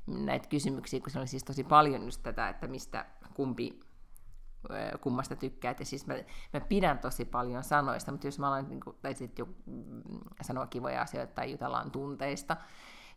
[0.08, 3.80] näitä kysymyksiä, kun se oli siis tosi paljon just tätä, että mistä kumpi
[4.72, 6.14] äh, kummasta tykkäät, ja siis mä,
[6.54, 10.02] mä pidän tosi paljon sanoista, mutta jos mä alan, niin kuin, tai sitten jo mm,
[10.42, 12.58] sanoa kivoja asioita tai jutellaan tunteista,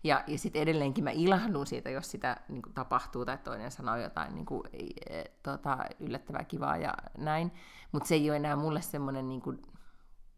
[0.05, 3.97] ja, ja sitten edelleenkin mä ilahdun siitä, jos sitä niin kuin, tapahtuu tai toinen sanoo
[3.97, 4.63] jotain niin kuin,
[5.11, 7.53] e, tota, yllättävää kivaa ja näin.
[7.93, 9.63] Mutta se ei ole enää mulle semmoinen niin kuin,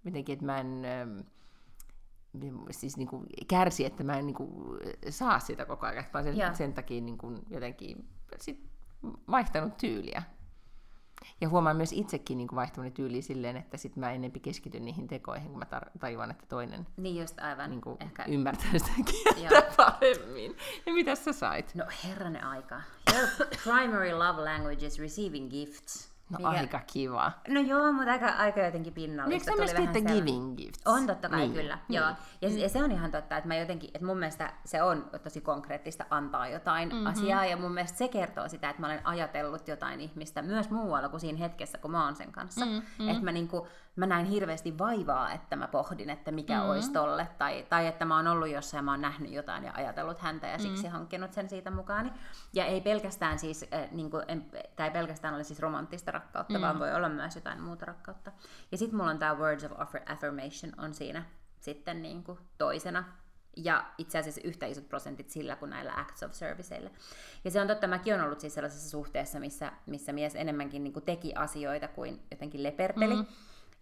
[0.04, 0.84] jotenkin, että mä en
[2.70, 4.50] siis niin kuin, kärsi, että mä en niin kuin,
[5.10, 8.08] saa sitä koko ajan, vaan sen, sen takia niin kuin, jotenkin
[8.40, 8.70] sit
[9.30, 10.22] vaihtanut tyyliä.
[11.40, 15.48] Ja huomaan myös itsekin niin vaihtavani tyyliä silleen, että sit mä enempi keskityn niihin tekoihin,
[15.50, 17.70] kun mä tar- tajuan, että toinen Niin just aivan.
[17.70, 18.24] niin kuin, Ehkä...
[18.28, 18.90] ymmärtää sitä
[19.34, 20.56] kieltä paremmin.
[20.86, 21.74] Ja mitä sä sait?
[21.74, 22.80] No herranen aika.
[23.14, 23.28] Your
[23.64, 26.11] primary love language is receiving gifts.
[26.38, 27.32] No aika kiva.
[27.48, 29.50] No joo, mutta aika, aika jotenkin Eikö pinnallista.
[29.50, 30.86] sä myös Tuli vähän teette sellainen- giving gifts?
[30.86, 31.52] On totta kai Niin.
[31.52, 31.96] kyllä, Niin.
[32.00, 32.06] joo.
[32.40, 35.40] Ja, ja se on ihan totta, että mä jotenkin, että mun mielestä se on tosi
[35.40, 37.06] konkreettista antaa jotain mm-hmm.
[37.06, 41.08] asiaa, ja mun mielestä se kertoo sitä, että mä olen ajatellut jotain ihmistä myös muualla
[41.08, 42.66] kuin siinä hetkessä, kun mä oon sen kanssa.
[42.66, 43.08] Mm-hmm.
[43.08, 46.70] Että mä, niinku, mä näin hirveästi vaivaa, että mä pohdin, että mikä mm-hmm.
[46.70, 49.72] olisi tolle, tai, tai että mä oon ollut jossain ja mä oon nähnyt jotain ja
[49.74, 50.92] ajatellut häntä ja siksi mm-hmm.
[50.92, 52.12] hankkinut sen siitä mukaan.
[52.52, 56.62] Ja ei pelkästään siis, äh, niinku, en, tai ei pelkästään ole siis romanttista rakkautta, mm-hmm.
[56.62, 58.32] vaan voi olla myös jotain muuta rakkautta.
[58.72, 61.24] Ja sitten mulla on tämä Words of Affir- Affirmation on siinä
[61.60, 63.04] sitten niin kuin toisena.
[63.56, 66.90] Ja itse asiassa yhtä isot prosentit sillä kuin näillä Acts of Serviceillä.
[67.44, 70.92] Ja se on totta, mäkin olen ollut siis sellaisessa suhteessa, missä, missä mies enemmänkin niin
[70.92, 73.16] kuin teki asioita kuin jotenkin leperteli.
[73.16, 73.26] Mm.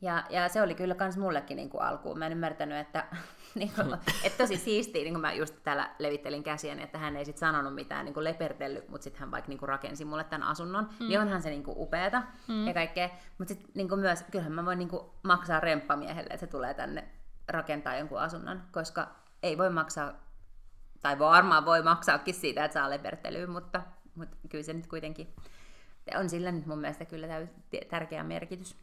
[0.03, 2.19] Ja, ja se oli kyllä kans mullekin niin kuin alkuun.
[2.19, 3.07] Mä en ymmärtänyt, että,
[3.55, 7.25] niin kuin, että tosi siistiä, niin kuin mä just täällä levittelin käsiäni, että hän ei
[7.25, 10.49] sit sanonut mitään niin kuin lepertellyt, mutta sitten hän vaikka niin kuin rakensi mulle tämän
[10.49, 11.09] asunnon, mm.
[11.09, 12.67] niin onhan se niin kuin upeata mm.
[12.67, 13.11] ja kaikkea.
[13.39, 16.75] Mutta sitten niin kuin myös, kyllähän mä voin niin kuin maksaa remppamiehelle, että se tulee
[16.75, 17.09] tänne
[17.49, 19.09] rakentaa jonkun asunnon, koska
[19.43, 20.13] ei voi maksaa,
[21.03, 23.83] tai varmaan voi maksaakin siitä, että saa lepertelyä, mutta,
[24.15, 25.35] mutta kyllä se nyt kuitenkin
[26.19, 27.27] on sillä nyt mun mielestä kyllä
[27.89, 28.77] tärkeä merkitys.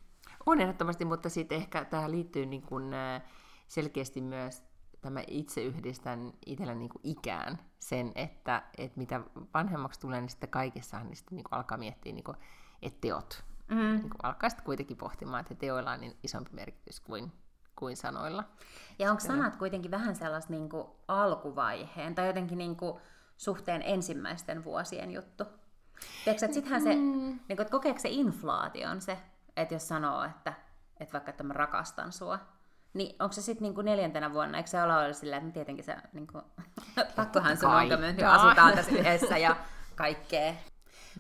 [0.46, 3.22] On ehdottomasti, mutta sitten ehkä tähän liittyy niin kuin, äh,
[3.68, 4.64] selkeästi myös
[5.02, 9.22] tämä itse yhdistän itsellä niin kuin ikään sen, että, että mitä
[9.54, 12.38] vanhemmaksi tulee, niin sitten kaikessahan niin sitten niin kuin alkaa miettiä, niin kuin,
[12.82, 13.44] että teot.
[13.68, 13.78] Mm.
[13.78, 17.32] Niin kuin alkaa sitten kuitenkin pohtimaan, että teoilla on niin isompi merkitys kuin,
[17.76, 18.44] kuin sanoilla.
[19.00, 23.02] Ja onko sanat kuitenkin vähän sellaista niin kuin alkuvaiheen tai jotenkin niin kuin
[23.38, 25.44] suhteen ensimmäisten vuosien juttu?
[26.24, 27.02] Tiedätkö, että sittenhän se, mm.
[27.02, 29.18] niin kuin, että kokeeko se inflaatio on se,
[29.58, 30.54] että jos sanoo, että,
[31.00, 32.40] että vaikka että mä rakastan sua,
[32.94, 35.96] niin onko se sitten niinku neljäntenä vuonna, eikö se olla ollut silleen, että tietenkin se,
[36.14, 36.42] niinku,
[37.16, 39.56] pakkohan sun on, me nyt asutaan tässä yhdessä ja
[39.96, 40.54] kaikkea.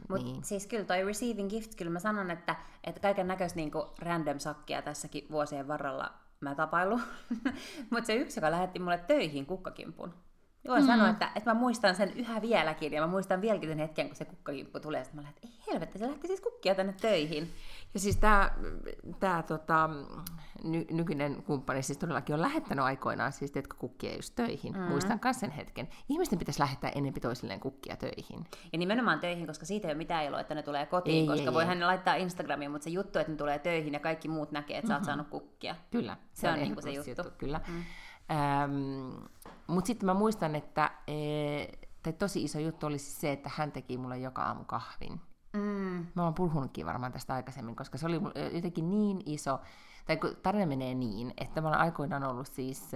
[0.09, 0.43] Mutta Niin.
[0.43, 4.81] siis kyllä toi receiving gift, kyllä mä sanon, että, että kaiken näköistä niinku random sakkia
[4.81, 6.99] tässäkin vuosien varrella mä tapailu.
[7.91, 10.13] Mutta se yksi, joka lähetti mulle töihin kukkakimpun.
[10.67, 10.87] Voin mm.
[10.87, 14.15] sanoa, että, että mä muistan sen yhä vieläkin, ja mä muistan vieläkin sen hetken, kun
[14.15, 17.53] se kukkakimppu tulee, sitten mä lähdin, että ei helvetti, se lähti siis kukkia tänne töihin.
[17.93, 18.51] Ja siis tämä
[19.19, 19.89] tää, tota,
[20.63, 24.73] ny, nykyinen kumppani siis todellakin on lähettänyt aikoinaan siis teetkö kukkia just töihin.
[24.73, 24.81] Mm.
[24.81, 25.89] Muistan myös sen hetken.
[26.09, 28.45] Ihmisten pitäisi lähettää enempi toisilleen kukkia töihin.
[28.73, 31.49] Ja nimenomaan töihin, koska siitä ei ole mitään iloa, että ne tulee kotiin, Ei, koska
[31.49, 31.67] ei, voi ei.
[31.67, 34.87] hän laittaa Instagramiin, mutta se juttu, että ne tulee töihin ja kaikki muut näkee, että
[34.87, 34.93] mm-hmm.
[34.93, 35.75] sä oot saanut kukkia.
[35.91, 37.37] Kyllä, Se on niinku se ehdottomasti juttu.
[37.37, 37.61] Kyllä.
[37.67, 37.83] Mm.
[38.31, 39.09] Ähm,
[39.67, 41.13] Mutta sitten mä muistan, että e,
[42.03, 45.21] tai tosi iso juttu oli siis se, että hän teki mulle joka aamu kahvin.
[45.57, 46.05] Mm.
[46.15, 48.21] Mä oon puhunutkin varmaan tästä aikaisemmin, koska se oli
[48.53, 49.59] jotenkin niin iso,
[50.05, 52.91] tai kun tarina menee niin, että mä olen aikoinaan ollut siis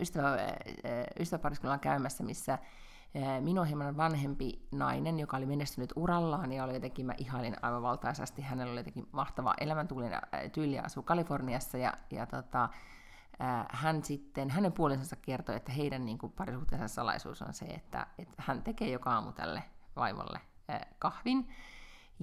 [0.00, 0.36] ystävä,
[1.20, 2.58] ystäväpariskunnalla käymässä, missä
[3.40, 8.42] minun hieman vanhempi nainen, joka oli menestynyt urallaan ja oli jotenkin, mä ihailin aivan valtaisasti,
[8.42, 10.06] hänellä oli jotenkin mahtava elämäntyyli
[10.52, 12.68] tyyli asuu Kaliforniassa ja, ja tota,
[13.70, 18.34] hän sitten, hänen puolisonsa kertoi, että heidän niin kuin, parisuhteensa salaisuus on se, että, että
[18.38, 19.62] hän tekee joka aamu tälle
[19.96, 20.40] vaimolle
[20.98, 21.48] kahvin.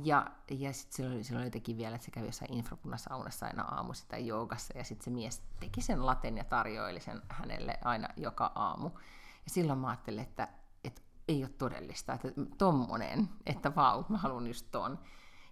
[0.03, 4.27] Ja, ja sitten silloin, silloin jotenkin vielä, että se kävi jossain infrapunnasaunassa aina aamuisin tai
[4.27, 8.89] joogassa, ja sitten se mies teki sen laten ja tarjoili sen hänelle aina joka aamu.
[9.43, 10.47] Ja silloin mä ajattelin, että,
[10.83, 12.27] että ei ole todellista, että
[12.57, 14.99] tommonen, että vau, mä haluan just ton.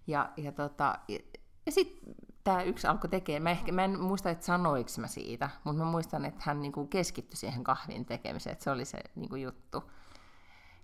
[0.07, 1.19] Ja, ja, tota, ja,
[1.65, 5.49] ja sitten tämä yksi alkoi tekemään, mä, ehkä, mä en muista, että sanoiko mä siitä,
[5.63, 9.35] mutta mä muistan, että hän niinku keskittyi siihen kahvin tekemiseen, että se oli se niinku
[9.35, 9.91] juttu.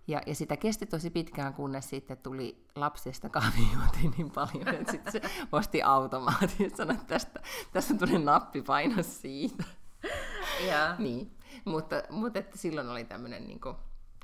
[0.07, 5.11] Ja, ja sitä kesti tosi pitkään, kunnes sitten tuli lapsesta kahvijuotiin niin paljon, että sitten
[5.13, 7.39] se osti automaatin ja sanoi, että tästä,
[7.73, 9.63] tästä tuli nappi paino siitä.
[10.69, 10.95] Joo.
[10.97, 11.37] niin.
[11.65, 13.75] Mutta, mutta että silloin oli tämmöinen, niin kuin,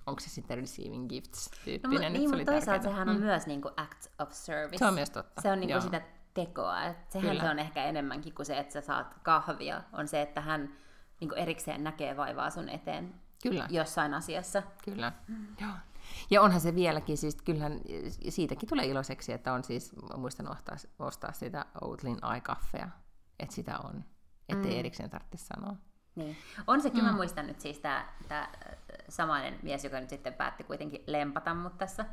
[0.08, 2.94] onko se sitten receiving gifts No, tyyppinen, että niin, se oli mutta toisaalta tärkeää.
[2.94, 4.78] sehän on myös niinku act of service.
[4.78, 5.42] Se on myös totta.
[5.42, 5.82] Se on niinku Joo.
[5.82, 6.02] sitä
[6.34, 6.84] tekoa.
[6.84, 7.44] Et sehän Kyllä.
[7.44, 9.82] se on ehkä enemmänkin kuin se, että sä saat kahvia.
[9.94, 10.74] On se, että hän
[11.20, 13.68] niinku erikseen näkee vaivaa sun eteen Kyllä.
[13.70, 14.64] jossain asiassa.
[14.86, 15.12] Kyllä,
[15.62, 15.72] joo.
[16.30, 17.80] Ja onhan se vieläkin, siis kyllähän
[18.30, 22.90] siitäkin tulee iloiseksi, että on siis, muistan ostaa, ostaa sitä Outlin iCaffea,
[23.40, 24.04] että sitä on,
[24.50, 24.80] ettei mm.
[24.80, 25.76] erikseen tarvitse sanoa.
[26.16, 26.38] Niin.
[26.68, 28.50] On se, kyllä mä muistan nyt siis tämä
[29.10, 32.06] samainen mies, joka nyt sitten päätti kuitenkin lempata mut tässä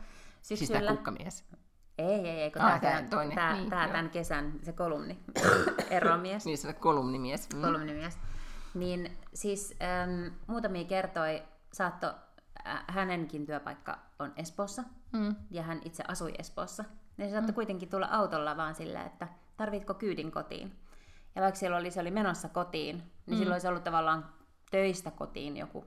[0.43, 0.81] Siis syksyllä.
[0.81, 1.45] tämä kukkamies.
[1.99, 3.03] Ei, ei, ei, kun Ah, tämä,
[3.35, 5.19] tää, niin, tää tämän kesän se kolumni,
[5.91, 6.45] eromies.
[6.45, 7.49] Niin se kolumnimies.
[7.55, 7.61] Mm.
[7.61, 8.19] kolumnimies.
[8.75, 11.43] Niin siis ähm, muutamia kertoi
[11.73, 12.15] saatto,
[12.67, 15.37] äh, hänenkin työpaikka on Espoossa, Mm.
[15.51, 16.85] ja hän itse asui Espoossa.
[17.19, 20.79] Ja se saattoi kuitenkin tulla autolla vaan silleen, että tarvitko kyydin kotiin.
[21.35, 23.37] Ja vaikka siellä oli, se oli menossa kotiin, niin mm.
[23.37, 24.29] silloin olisi ollut tavallaan
[24.71, 25.85] töistä kotiin joku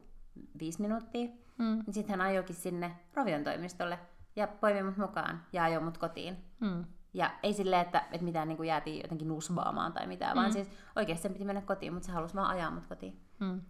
[0.60, 1.28] viisi minuuttia.
[1.58, 1.66] Mm.
[1.86, 4.00] Niin sitten hän ajoikin sinne Rovion toimistolle
[4.36, 6.38] ja poimi mut mukaan ja ajoi mut kotiin.
[6.60, 6.86] Mm.
[7.14, 10.40] Ja ei silleen, että, että mitään niin kuin jäätiin jotenkin nusbaamaan tai mitään, mm.
[10.40, 13.20] vaan siis oikeasti sen piti mennä kotiin, mutta se halusi vaan ajaa mut kotiin.
[13.40, 13.62] Mm.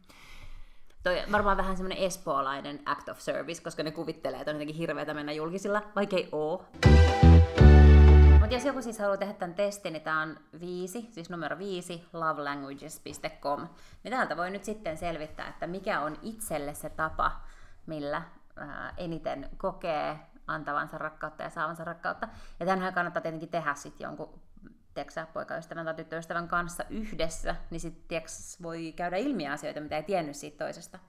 [1.03, 5.13] Toi varmaan vähän semmoinen espoolainen act of service, koska ne kuvittelee, että on jotenkin hirveätä
[5.13, 6.65] mennä julkisilla, vaikka ei oo.
[8.39, 12.05] Mutta jos joku siis haluaa tehdä tämän testin, niin tämä on viisi, siis numero viisi,
[12.13, 13.67] lovelanguages.com.
[14.03, 17.31] Niin täältä voi nyt sitten selvittää, että mikä on itselle se tapa,
[17.85, 18.21] millä
[18.55, 20.19] ää, eniten kokee
[20.52, 22.28] antavansa rakkautta ja saavansa rakkautta.
[22.60, 24.41] Ja tämänhän kannattaa tietenkin tehdä sitten jonkun
[24.93, 28.22] tiedätkö, poikaystävän tai tyttöystävän kanssa yhdessä, niin sitten
[28.64, 30.99] voi käydä ilmi asioita, mitä ei tiennyt siitä toisesta.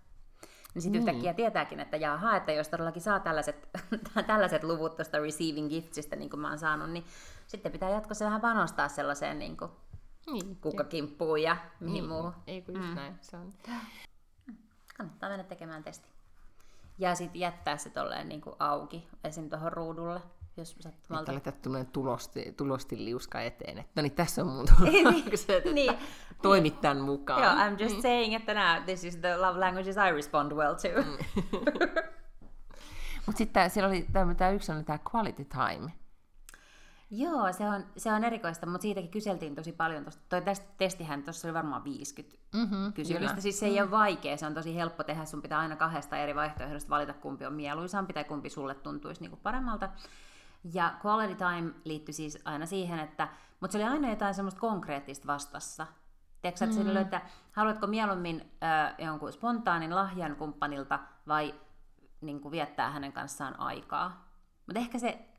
[0.74, 1.08] Niin sitten Niin.
[1.08, 3.68] yhtäkkiä tietääkin, että jaha, että jos todellakin saa tällaiset,
[4.26, 7.04] tällaiset luvut tuosta receiving giftsistä, niin kuin mä oon saanut, niin
[7.46, 9.70] sitten pitää jatkossa vähän panostaa sellaiseen niin kuin
[10.32, 10.56] Niin.
[10.56, 12.08] kukkakimppuun ja mihin Niin.
[12.08, 12.34] muuhun.
[12.46, 12.94] Ei kun just mm.
[12.94, 13.18] näin.
[13.20, 13.52] Se on.
[14.96, 16.11] Kannattaa mennä tekemään testi.
[16.98, 19.50] Ja sitten jättää se tolleen niin kuin auki, esim.
[19.50, 20.20] tuohon ruudulle,
[20.56, 21.32] jos sattumalta.
[21.32, 25.98] Että tämmöinen tulosti, tulostiliuska eteen, että no niin, tässä on mun tulokset, että niin.
[26.42, 27.42] toimit tämän mukaan.
[27.42, 30.88] Joo, I'm just saying, että now this is the love languages I respond well to.
[33.26, 35.92] Mutta sitten siellä oli tämä yksi oli tämä quality time.
[37.14, 40.04] Joo, se on, se on erikoista, mutta siitäkin kyseltiin tosi paljon.
[40.04, 43.40] Tosta, toi tästä testihän tuossa oli varmaan 50 Mm-hmm, kysymystä.
[43.40, 45.24] Siis se ei ole vaikea, se on tosi helppo tehdä.
[45.24, 49.36] Sun pitää aina kahdesta eri vaihtoehdosta valita, kumpi on mieluisampi tai kumpi sulle tuntuisi niinku
[49.36, 49.88] paremmalta.
[50.74, 53.28] Ja quality time liittyi siis aina siihen, että,
[53.60, 55.86] mutta se oli aina jotain semmoista konkreettista vastassa.
[56.42, 56.96] Tiedätkö, että, mm.
[56.96, 57.20] että
[57.52, 60.98] haluatko mieluummin äh, jonkun spontaanin lahjan kumppanilta
[61.28, 61.54] vai
[62.20, 64.28] niin kuin viettää hänen kanssaan aikaa.
[64.66, 65.31] Mutta ehkä se,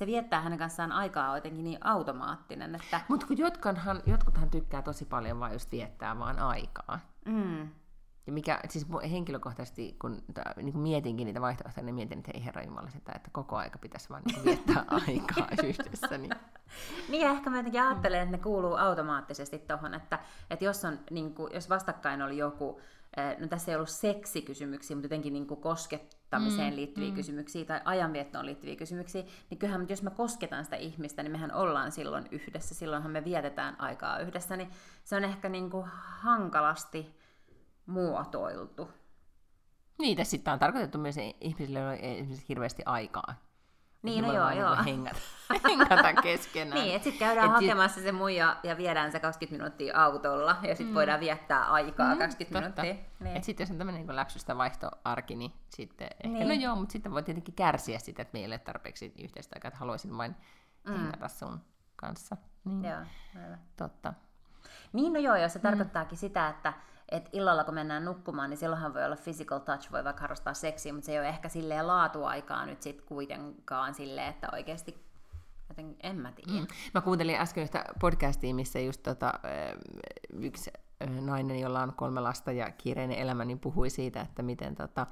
[0.00, 5.04] se viettää hänen kanssaan aikaa jotenkin niin automaattinen, että Mutta kun jotkuthan, jotkuthan tykkää tosi
[5.04, 7.00] paljon vaan just viettää vaan aikaa.
[7.24, 7.68] mm,
[8.26, 10.22] Ja mikä, siis henkilökohtaisesti, kun
[10.56, 13.78] niin kun mietinkin niitä vaihtoehtoja, niin mietin, että ei herra Jumala sitä, että koko aika
[13.78, 16.18] pitäisi vaan niin viettää aikaa yhdessä.
[16.18, 16.34] Niin.
[17.08, 20.18] Niin ehkä mä jotenkin ajattelen, että ne kuuluu automaattisesti tuohon, että,
[20.50, 22.80] että jos, on, niin kuin, jos vastakkain oli joku,
[23.16, 25.60] eh, no tässä ei ollut seksikysymyksiä, mutta jotenkin niin kuin
[26.30, 31.32] koskettamiseen liittyviä kysymyksiä tai ajanviettoon liittyviä kysymyksiä, niin kyllähän jos mä kosketan sitä ihmistä, niin
[31.32, 34.70] mehän ollaan silloin yhdessä, silloinhan me vietetään aikaa yhdessä, niin
[35.04, 37.16] se on ehkä niin kuin hankalasti
[37.86, 38.88] muotoiltu.
[39.98, 43.49] Niitä sitten on tarkoitettu myös ihmisille, joilla ei hirveästi aikaa.
[44.02, 44.82] Niin, no joo, vaan joo.
[44.82, 45.08] niinku
[45.64, 46.80] Hengata, hengata keskenään.
[46.82, 50.68] Niin, että sitten käydään Et hakemassa se muija ja viedään se 20 minuuttia autolla ja
[50.68, 50.94] sitten mm.
[50.94, 52.82] voidaan viettää aikaa Mm, 20 totta.
[52.82, 53.10] minuuttia.
[53.20, 53.36] Niin.
[53.36, 56.48] Et sitten jos on tämmöinen niin läksystä vaihtoarki, niin sitten ehkä, Niin.
[56.48, 59.68] no joo, mutta sitten voi tietenkin kärsiä sitä, että meillä ei ole tarpeeksi yhteistä aikaa,
[59.68, 60.36] että haluaisin vain
[60.86, 60.92] mm.
[60.92, 61.60] hengata sun
[61.96, 62.36] kanssa.
[62.64, 62.98] Niin, Joo,
[63.44, 63.58] aivan.
[63.76, 64.14] totta.
[64.92, 65.62] Niin, no joo, jos se mm.
[65.62, 66.72] tarkoittaakin sitä, että
[67.10, 70.92] et illalla kun mennään nukkumaan, niin silloinhan voi olla physical touch, voi vaikka harrastaa seksiä,
[70.92, 75.04] mutta se ei ole ehkä silleen laatuaikaa nyt sit kuitenkaan silleen, että oikeasti,
[75.68, 76.60] joten en mä tiedä.
[76.60, 76.66] Mm.
[76.94, 79.78] Mä kuuntelin äsken yhtä podcastia, missä just tota, ö,
[80.32, 80.70] yksi
[81.02, 85.06] ö, nainen, jolla on kolme lasta ja kiireinen elämä, niin puhui siitä, että miten tota,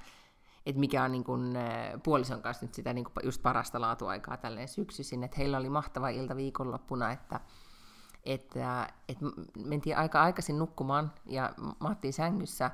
[0.67, 1.59] että mikä on niin kuin,
[2.03, 6.09] puolison kanssa nyt sitä niin kuin just parasta laatuaikaa tälleen syksyisin, että heillä oli mahtava
[6.09, 7.41] ilta viikonloppuna, että
[8.29, 9.25] että, että
[9.65, 12.71] mentiin aika aikaisin nukkumaan ja maattiin sängyssä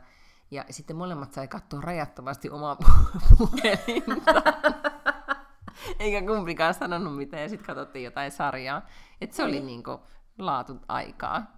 [0.50, 2.76] ja sitten molemmat sai katsoa rajattomasti omaa
[3.38, 4.42] puhelinta.
[5.98, 8.86] Eikä kumpikaan sanonut mitään ja sitten katsottiin jotain sarjaa.
[9.20, 9.66] Että se oli niin.
[9.66, 10.00] niinku
[10.38, 11.55] laatu aikaa.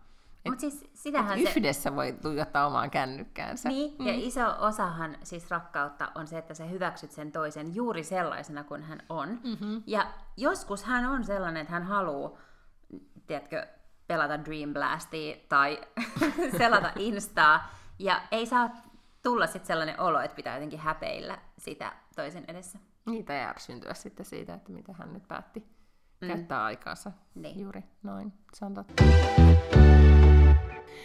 [0.48, 1.50] Mut siis sitähän se...
[1.50, 3.68] Yhdessä voi tuijottaa omaan kännykkäänsä.
[3.68, 4.06] Niin, mm.
[4.06, 8.82] ja iso osahan siis rakkautta on se, että sä hyväksyt sen toisen juuri sellaisena kuin
[8.82, 9.28] hän on.
[9.28, 9.82] Mm-hmm.
[9.86, 12.38] Ja joskus hän on sellainen, että hän haluaa,
[13.26, 13.66] tiedätkö,
[14.06, 15.80] pelata Dream Blastia tai
[16.58, 18.70] selata Instaa, ja ei saa
[19.22, 22.78] tulla sitten sellainen olo, että pitää jotenkin häpeillä sitä toisen edessä.
[23.06, 25.66] Niitä ei ärsyntyä sitten siitä, että mitä hän nyt päätti
[26.20, 26.28] mm.
[26.28, 27.12] käyttää aikaansa.
[27.34, 27.60] Niin.
[27.60, 29.04] Juuri noin, se on totta.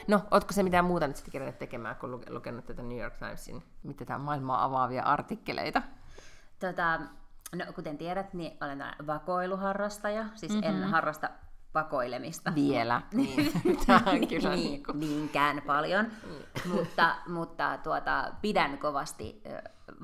[0.08, 3.64] No, ootko se mitään muuta nyt sitten kerännyt tekemään, kun lukenut tätä New York Timesin,
[3.84, 5.82] mitä tämä maailmaa avaavia artikkeleita?
[6.60, 7.00] Tota,
[7.56, 10.26] no, kuten tiedät, niin olen vakoiluharrastaja.
[10.36, 10.70] Siis mm-hmm.
[10.70, 11.30] en harrasta
[11.74, 12.56] pakoilemista.
[12.56, 13.02] Vielä.
[13.14, 13.52] Niin.
[13.88, 15.00] Tämä on kyllä niin, niin kuin...
[15.00, 16.06] Niinkään paljon.
[16.06, 16.72] Mm.
[16.72, 19.42] mutta mutta tuota, pidän kovasti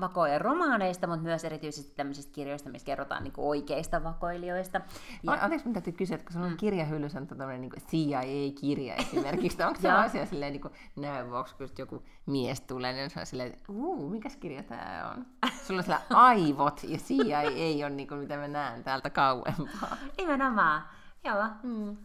[0.00, 4.80] vakoja romaaneista, mutta myös erityisesti tämmöisistä kirjoista, missä kerrotaan niin oikeista vakoilijoista.
[5.22, 5.32] Ja...
[5.40, 6.56] Anteeksi, mitä kysyä, että kun sulla on mm.
[6.56, 12.02] kirjahyllyssä on tämmöinen niin CIA-kirja esimerkiksi, onko se asia silleen niin näin vuoksi, kun joku
[12.26, 15.26] mies tulee, niin se on silleen, että uu, mikäs kirja tämä on?
[15.66, 19.96] Sulla on sillä aivot ja CIA ei ole niin kuin, mitä mä näen täältä kauempaa.
[20.18, 20.97] Nimenomaan.
[21.24, 21.44] Joo.
[21.62, 21.96] Mm.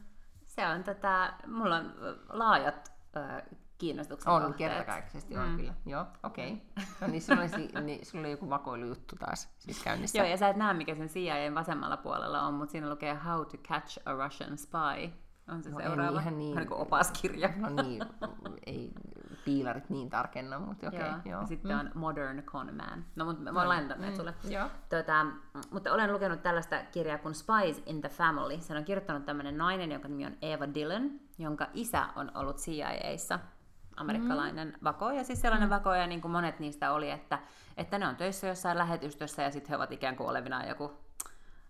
[0.45, 1.93] Se on tätä, mulla on
[2.29, 3.41] laajat ö,
[3.77, 4.71] kiinnostuksen On, kohteet.
[4.71, 5.57] kertakaikkisesti on mm.
[5.57, 5.73] kyllä.
[5.85, 6.53] Joo, okei.
[6.53, 6.85] Okay.
[7.01, 10.17] No niin, sulla oli, niin, sulla oli joku vakoilujuttu taas siis käynnissä.
[10.17, 13.45] Joo, ja sä et näe, mikä sen CIA vasemmalla puolella on, mutta siinä lukee How
[13.45, 15.13] to Catch a Russian Spy.
[15.47, 16.19] On se no, seuraava.
[16.19, 17.49] Ihan niin, niin opaskirja.
[17.57, 18.01] No niin,
[18.65, 18.91] ei
[19.45, 20.99] piilarit niin tarkenna, mutta okei.
[20.99, 21.19] Okay, joo.
[21.25, 21.47] joo.
[21.47, 21.79] Sitten mm.
[21.79, 23.05] on Modern Con Man.
[23.15, 24.15] No, mutta mä oon mm.
[24.15, 24.33] sulle.
[24.49, 24.69] Joo.
[24.89, 25.25] Tota,
[25.71, 28.61] mutta olen lukenut tällaista kirjaa kuin Spies in the Family.
[28.61, 33.39] Se on kirjoittanut tämmöinen nainen, jonka nimi on Eva Dillon, jonka isä on ollut CIAissa
[33.95, 34.83] amerikkalainen mm.
[34.83, 35.73] vakoja, siis sellainen mm.
[35.73, 37.39] vakoja, niin kuin monet niistä oli, että,
[37.77, 40.91] että ne on töissä jossain lähetystössä ja sitten he ovat ikään kuin olevinaan joku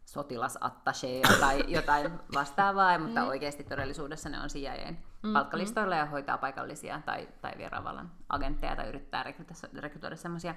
[0.05, 3.27] sotilasattache tai jotain vastaavaa, mutta mm.
[3.27, 5.33] oikeasti todellisuudessa ne on CIAn mm.
[5.33, 10.55] palkkalistoilla ja hoitaa paikallisia tai, tai vieraavallan agentteja tai yrittää rekrytoida, rekrytoida semmoisia.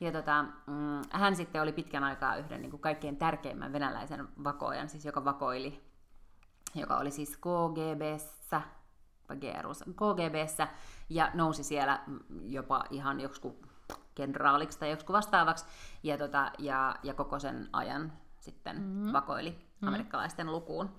[0.00, 4.88] Ja tota, mm, hän sitten oli pitkän aikaa yhden niin kuin kaikkein tärkeimmän venäläisen vakojan,
[4.88, 5.84] siis joka vakoili,
[6.74, 8.62] joka oli siis KGBssä,
[9.94, 10.68] KGBssä
[11.08, 12.00] ja nousi siellä
[12.42, 13.56] jopa ihan joku
[14.14, 15.64] kenraaliksi tai joku vastaavaksi
[16.02, 19.12] ja, tota, ja, ja koko sen ajan sitten mm-hmm.
[19.12, 19.88] vakoili mm-hmm.
[19.88, 20.90] amerikkalaisten lukuun.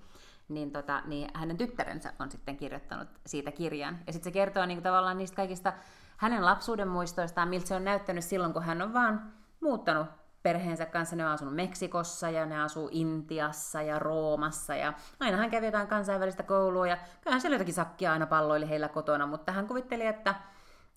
[0.49, 3.99] Niin, tota, niin hänen tyttärensä on sitten kirjoittanut siitä kirjan.
[4.07, 5.73] Ja sitten se kertoo niin tavallaan niistä kaikista
[6.17, 10.07] hänen lapsuuden muistoistaan, miltä se on näyttänyt silloin, kun hän on vaan muuttanut
[10.43, 11.15] perheensä kanssa.
[11.15, 14.75] Ne on asunut Meksikossa ja ne asuu Intiassa ja Roomassa.
[14.75, 18.87] Ja aina hän kävi jotain kansainvälistä koulua ja kyllähän siellä jotakin sakkia aina palloili heillä
[18.87, 20.35] kotona, mutta hän kuvitteli, että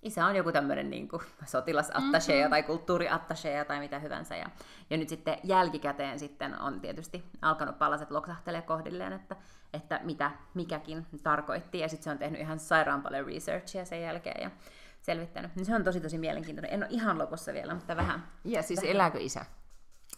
[0.03, 1.09] isä on joku tämmöinen niin
[1.46, 2.50] sotilasattache mm-hmm.
[2.50, 4.36] tai kulttuuriattache tai mitä hyvänsä.
[4.36, 4.46] Ja,
[4.90, 9.36] ja nyt sitten jälkikäteen sitten on tietysti alkanut palaset loksahtelee kohdilleen, että,
[9.72, 11.78] että mitä mikäkin tarkoitti.
[11.78, 14.50] Ja sitten se on tehnyt ihan sairaan paljon researchia sen jälkeen ja
[15.00, 15.57] selvittänyt.
[15.57, 16.74] Niin se on tosi tosi mielenkiintoinen.
[16.74, 18.28] En ole ihan lopussa vielä, mutta vähän.
[18.44, 18.94] Ja siis vähän.
[18.94, 19.46] elääkö isä?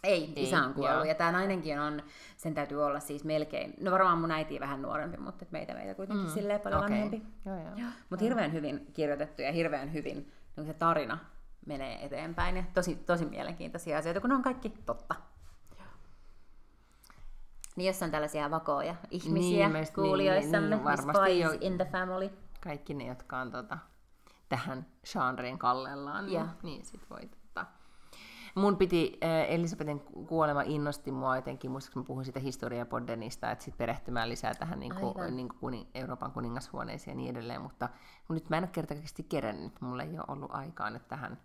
[0.05, 0.97] Ei, Ei, isä on kuollut.
[0.97, 1.05] Joo.
[1.05, 2.03] Ja tämä nainenkin on,
[2.37, 6.27] sen täytyy olla siis melkein, no varmaan mun äiti vähän nuorempi, mutta meitä meitä kuitenkin
[6.27, 6.33] mm.
[6.33, 6.91] silleen paljon okay.
[6.91, 7.23] vanhempi.
[7.47, 7.77] Joo, joo.
[7.77, 7.91] joo.
[8.11, 11.19] Mutta hirveän hyvin kirjoitettu ja hirveän hyvin niin se tarina
[11.67, 12.57] menee eteenpäin.
[12.57, 15.15] Ja tosi, tosi mielenkiintoisia asioita, kun ne on kaikki totta.
[17.77, 22.31] Niin jos on tällaisia vakoja ihmisiä niin, kuulijoissamme, niin, niin, varmasti jo, in the family.
[22.61, 23.79] Kaikki ne, jotka on tota,
[24.49, 27.31] tähän genreen kallellaan, niin, niin sit voi
[28.55, 33.79] Mun piti, äh, Elisabetin kuolema innosti mua jotenkin, muistaakseni mä puhuin siitä historiapoddenista, että sitten
[33.79, 37.89] perehtymään lisää tähän niin kuin, niin kuin kuning, Euroopan kuningashuoneeseen ja niin edelleen, mutta
[38.29, 41.39] nyt mä en ole kertakasti kerännyt, mulla ei ole ollut aikaa nyt tähän,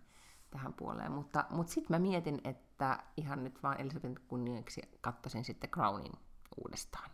[0.50, 5.70] tähän puoleen, mutta, mutta sitten mä mietin, että ihan nyt vaan Elisabetin kunniaksi katsoisin sitten
[5.70, 6.12] Crownin
[6.64, 7.10] uudestaan.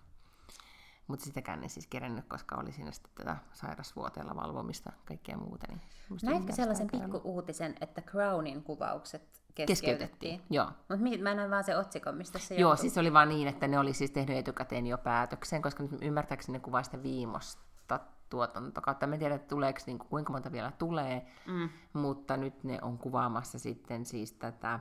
[1.07, 5.67] Mutta sitäkään en siis kerennyt, koska oli siinä sitten tätä sairasvuoteella valvomista kaikkea muuta.
[5.69, 5.81] Niin
[6.23, 9.99] Näitkö sellaisen pikku-uutisen, että Crownin kuvaukset keskeytettiin?
[9.99, 10.43] keskeytettiin.
[10.51, 10.67] Joo.
[10.89, 13.79] Mutta mä näin vaan se otsikon, mistä se Joo, siis oli vaan niin, että ne
[13.79, 18.01] oli siis tehnyt etukäteen jo päätöksen, koska nyt ymmärtääkseni ne kuvaa sitä viimosta
[18.31, 19.07] tuotantokautta.
[19.07, 21.69] Mä en tiedä, että tuleeko, niin kuin, kuinka monta vielä tulee, mm.
[21.93, 24.81] mutta nyt ne on kuvaamassa sitten siis tätä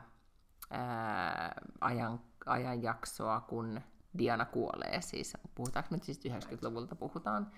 [0.69, 3.82] ää, ajan, ajanjaksoa, kun
[4.17, 5.01] Diana kuolee.
[5.01, 7.51] Siis, puhutaanko nyt siis 90-luvulta, puhutaan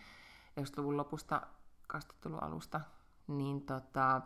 [0.59, 1.41] 90-luvun lopusta,
[1.93, 2.81] 2000-luvun alusta.
[3.27, 4.21] Niin tota,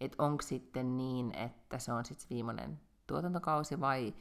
[0.00, 4.14] että onko sitten niin, että se on sitten viimeinen tuotantokausi vai,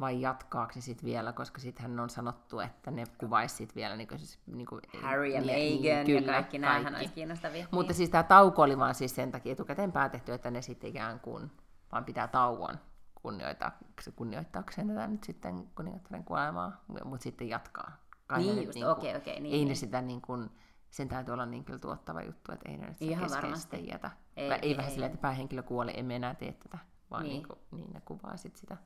[0.00, 4.08] vai jatkaako se sitten vielä, koska sittenhän on sanottu, että ne kuvaisi sitten vielä niin
[4.08, 5.46] kuin, siis, niin kuin, Harry ja niin,
[5.82, 7.66] Meghan niin, ja kyllä, kaikki näähän olisi kiinnostavia.
[7.70, 7.96] Mutta niin.
[7.96, 11.50] siis tämä tauko oli vaan siis sen takia etukäteen päätetty, että ne sitten ikään kuin
[11.92, 12.78] vaan pitää tauon
[13.14, 13.78] kunnioittaa,
[14.16, 17.96] kunnioittaakseen tätä nyt sitten kuningattaren kuolemaa, mutta sitten jatkaa.
[18.26, 19.76] Kai ne Niin just, niinku- okei, okei, niin, Ei ne niin.
[19.76, 20.50] sitä niin kuin,
[20.90, 23.88] sen täytyy olla niin kyllä tuottava juttu, että ei ne nyt Ihan varmasti.
[23.88, 24.10] jätä.
[24.36, 26.78] Ei, Ei, ei, vähän silleen, että päähenkilö kuoli, emme enää tee tätä,
[27.10, 27.32] vaan Niin.
[27.32, 28.76] niin, niin, kuin, niin ne kuvaa sit sitä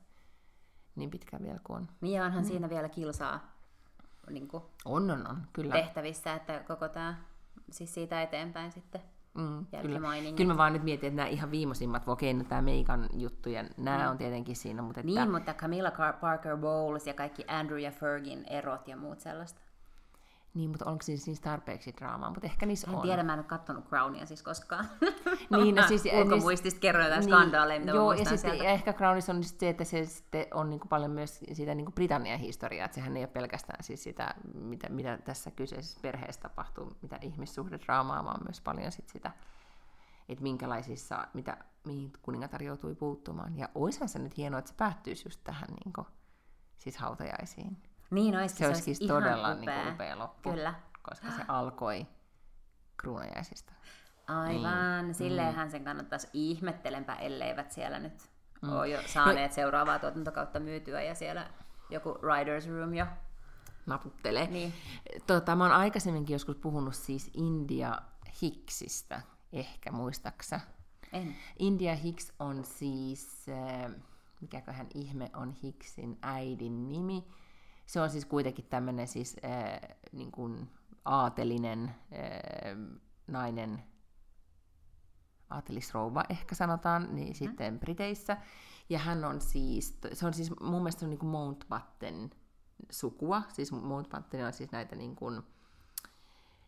[0.95, 1.87] niin pitkään vielä kuin on.
[2.01, 3.51] Niin ja onhan siinä vielä kilsaa
[4.29, 5.73] niin kuin On, on, on, kyllä.
[5.73, 7.15] tehtävissä, että koko tämä,
[7.71, 9.01] siis siitä eteenpäin sitten.
[9.33, 9.83] Mm, kyllä.
[10.35, 13.63] kyllä mä vaan nyt mietin, että nämä ihan viimeisimmat, okei, no tämä Meikan juttu ja
[13.77, 14.09] nämä Mm.
[14.11, 15.91] on tietenkin siinä, mutta että, Niin, mutta Camilla
[16.21, 19.61] Parker Bowles ja kaikki Andrew ja Fergin erot ja muut sellaista.
[20.55, 23.01] Niin, mutta onko siis niissä tarpeeksi draamaa, mutta ehkä niissä En on.
[23.01, 24.85] tiedä, mä en ole kattonut Crownia siis koskaan.
[25.49, 29.43] Niin, no siis- ulkomuistista kerroin jotain skandaaleja, mitä joo, ja, sitten, ja ehkä Crownissa on
[29.43, 32.95] se, että se sitten on niin kuin paljon myös sitä niin kuin Britannian historiaa, että
[32.95, 38.43] sehän ei ole pelkästään siis sitä, mitä, mitä tässä kyseisessä perheessä tapahtuu, mitä ihmissuhdedraamaa, vaan
[38.47, 39.31] myös paljon sit sitä,
[40.29, 43.57] että minkälaisissa, mitä, mihin kuningatar joutui puuttumaan.
[43.57, 46.07] Ja olisihan se nyt hienoa, että se päättyisi just tähän niin kuin,
[46.77, 47.77] siis hautajaisiin.
[48.11, 49.73] Niin olisi, Se, olisi ihan todella upea.
[49.75, 50.73] niin kuin, upea loppu, Kyllä.
[51.03, 52.07] koska se alkoi
[52.97, 53.73] kruunajaisista.
[54.27, 55.15] Aivan, Niin.
[55.15, 58.29] silleenhän sen kannattaisi ihmettelenpä, elleivät siellä nyt
[58.61, 58.73] Mm.
[58.73, 61.49] ole jo saaneet seuraavaa tuotantokautta myytyä ja siellä
[61.89, 63.05] joku writer's room jo.
[63.85, 64.47] naputtelee.
[64.47, 64.73] Niin.
[65.27, 67.97] Tota, mä oon aikaisemminkin joskus puhunut siis India
[68.41, 69.21] Hicksistä,
[69.53, 70.59] ehkä muistaksä.
[71.13, 71.35] En.
[71.59, 73.91] India Hicks on siis, äh,
[74.41, 77.27] mikäköhän ihme on Hicksin äidin nimi.
[77.85, 80.69] Se on siis kuitenkin tämmöinen siis äh, niin kuin
[81.05, 83.83] aatelinen äh, nainen,
[85.49, 88.37] aatelisrouva ehkä sanotaan, niin sitten Briteissä.
[88.89, 92.29] Ja hän on siis, se on siis mun mielestä se on niin kuin Mountbatten
[92.91, 95.41] sukua, siis Mountbatten on siis näitä niin kuin,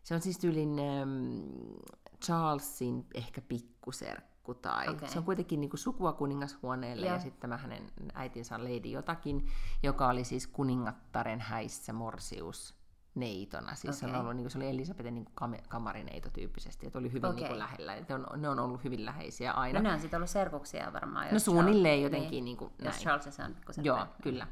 [0.03, 1.77] se on siis tyylin ähm,
[2.25, 5.09] Charlesin ehkä pikkuserkku tai Okei.
[5.09, 7.15] se on kuitenkin niin kuin sukua kuningashuoneelle Joo.
[7.15, 9.47] ja sitten tämä hänen äitinsä on Lady jotakin,
[9.83, 12.77] joka oli siis kuningattaren häissä morsius
[13.15, 13.75] neitona.
[13.75, 16.99] Siis se, on ollut, niin kuin, se oli Elisabetin niin kuin kam- kamarineito tyyppisesti, että
[16.99, 17.47] oli hyvin niin Okei.
[17.47, 17.93] kuin lähellä.
[17.95, 19.79] Että on, ne on ollut hyvin läheisiä aina.
[19.79, 21.25] No ne on sitten ollut serkuksia varmaan.
[21.27, 23.01] No jos suunnilleen Charles- jotenkin niin kuin Jos näin.
[23.01, 24.47] Charles on se Joo, kyllä.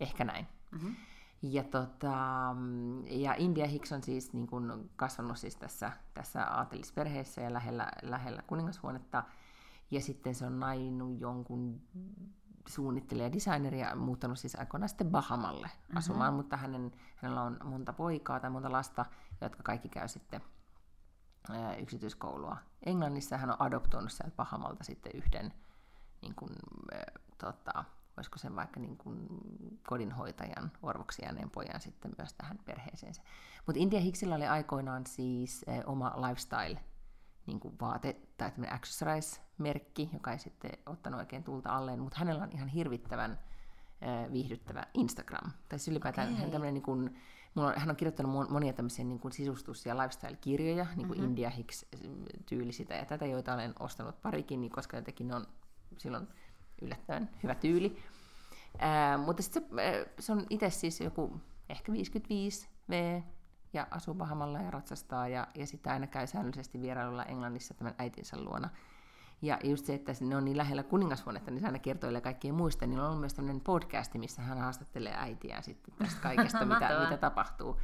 [0.00, 0.46] Ehkä näin.
[0.70, 0.96] Mm-hmm.
[1.42, 2.16] Ja, tota,
[3.10, 8.42] ja India Hicks on siis niin kuin kasvanut siis tässä, tässä aatelisperheessä ja lähellä, lähellä
[8.42, 9.24] kuningashuonetta.
[9.90, 11.80] Ja sitten se on nainut jonkun
[12.68, 15.96] suunnittelija designeri ja muuttanut siis aikoinaan sitten Bahamalle mm-hmm.
[15.96, 19.04] asumaan, mutta hänen, hänellä on monta poikaa tai monta lasta,
[19.40, 20.40] jotka kaikki käy sitten
[21.50, 23.36] ää, yksityiskoulua Englannissa.
[23.36, 25.52] Hän on adoptoinut sieltä Bahamalta sitten yhden
[26.22, 26.50] niin kuin,
[26.92, 27.84] ää, tota,
[28.18, 29.28] olisiko sen vaikka niin kuin
[29.88, 33.22] kodinhoitajan orvoksi jääneen pojan sitten myös tähän perheeseensä.
[33.66, 36.80] Mutta India Hicksillä oli aikoinaan siis eh, oma lifestyle
[37.46, 42.42] niin kuin vaate tai tämmöinen accessorize-merkki, joka ei sitten ottanut oikein tulta alleen, mutta hänellä
[42.42, 43.38] on ihan hirvittävän
[44.02, 45.50] eh, viihdyttävä Instagram.
[45.68, 46.40] Tai siis ylipäätään Okei.
[46.40, 47.18] hän, tämmöinen niin kuin,
[47.54, 51.18] mulla on, hän on kirjoittanut mon- monia tämmöisiä niin kuin sisustus- ja lifestyle-kirjoja, niin kuin
[51.18, 51.30] mm-hmm.
[51.30, 55.46] India Hicks-tyyli sitä ja tätä, joita olen ostanut parikin, niin koska jotenkin ne on
[55.98, 56.28] silloin
[56.82, 58.02] yllättävän hyvä tyyli.
[58.78, 63.22] Ää, mutta sitten se, se on itse siis joku ehkä 55 V
[63.72, 68.36] ja asuu Bahamalla ja ratsastaa ja, ja sitten aina käy säännöllisesti vierailulla Englannissa tämän äitinsä
[68.40, 68.70] luona.
[69.42, 72.86] Ja just se, että ne on niin lähellä kuningashuonetta, niin se aina kertoilee kaikkien muista.
[72.86, 77.16] Niillä on ollut myös tämmöinen podcasti, missä hän haastattelee äitiään sitten tästä kaikesta, mitä, mitä
[77.16, 77.80] tapahtuu.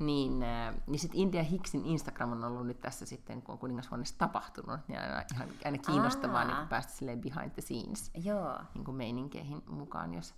[0.00, 4.18] Niin, äh, niin sitten India Hicksin Instagram on ollut nyt tässä sitten, kun on kuningashuoneessa
[4.18, 6.58] tapahtunut, niin aina, ihan, aina kiinnostavaa Aa.
[6.58, 8.58] niin päästä silleen behind the scenes Joo.
[8.74, 10.34] niin kuin meininkeihin mukaan, jos,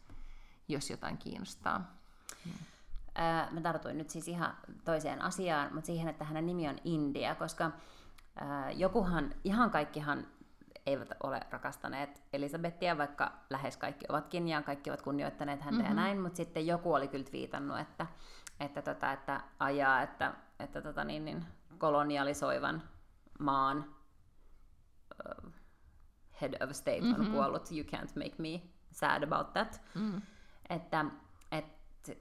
[0.68, 1.96] jos jotain kiinnostaa.
[3.14, 7.34] Ää, mä tartuin nyt siis ihan toiseen asiaan, mutta siihen, että hänen nimi on India,
[7.34, 7.70] koska
[8.36, 10.26] ää, jokuhan, ihan kaikkihan
[10.86, 15.96] eivät ole rakastaneet Elisabetia, vaikka lähes kaikki ovatkin ja kaikki ovat kunnioittaneet häntä mm-hmm.
[15.96, 18.06] ja näin, mutta sitten joku oli kyllä viitannut, että,
[18.60, 21.44] että, tota, että ajaa, että, että tota, niin, niin,
[21.78, 22.82] kolonialisoivan
[23.38, 23.94] maan
[25.26, 25.50] ö,
[26.40, 27.32] head of state on mm-hmm.
[27.32, 29.82] kuollut, you can't make me sad about that.
[29.94, 30.22] Mm.
[30.70, 31.04] Että,
[31.52, 32.12] että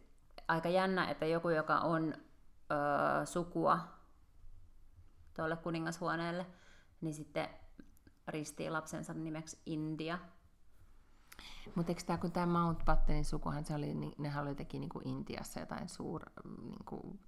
[0.47, 2.13] aika jännä, että joku, joka on
[2.71, 3.79] ö, sukua
[5.35, 6.45] tuolle kuningashuoneelle,
[7.01, 7.49] niin sitten
[8.27, 10.19] ristii lapsensa nimeksi India.
[11.75, 15.07] Mutta eikö tämä, kun tämä Mountbattenin sukuhan, se oli, niin nehän oli teki niin kuin
[15.07, 16.21] Intiassa jotain suur,
[16.61, 17.19] niin kuin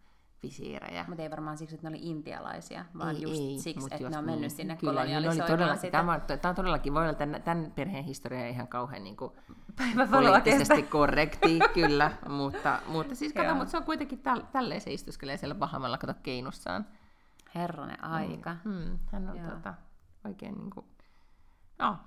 [0.44, 1.06] visiirejä.
[1.08, 4.18] Mutta ei varmaan siksi, että ne oli intialaisia, vaan Ei, just ei, siksi, että ne
[4.18, 5.98] on niin- mennyt sinne kyllä, niin ne oli kolonialisoimaan todellakin, sitä.
[5.98, 9.32] Tämä, tämä on todellakin, voi olla tämän, tämän perheen historia ihan kauhean niin kuin,
[10.12, 15.38] poliittisesti korrekti, kyllä, mutta, mutta siis kato, mutta se on kuitenkin täl, tälleen se istuskelee
[15.38, 16.88] siellä Bahamalla, kato keinussaan.
[17.56, 18.56] Herranen aika.
[18.64, 19.74] Hmm, hän on tota,
[20.26, 20.86] oikein niin kuin,
[21.80, 21.98] no,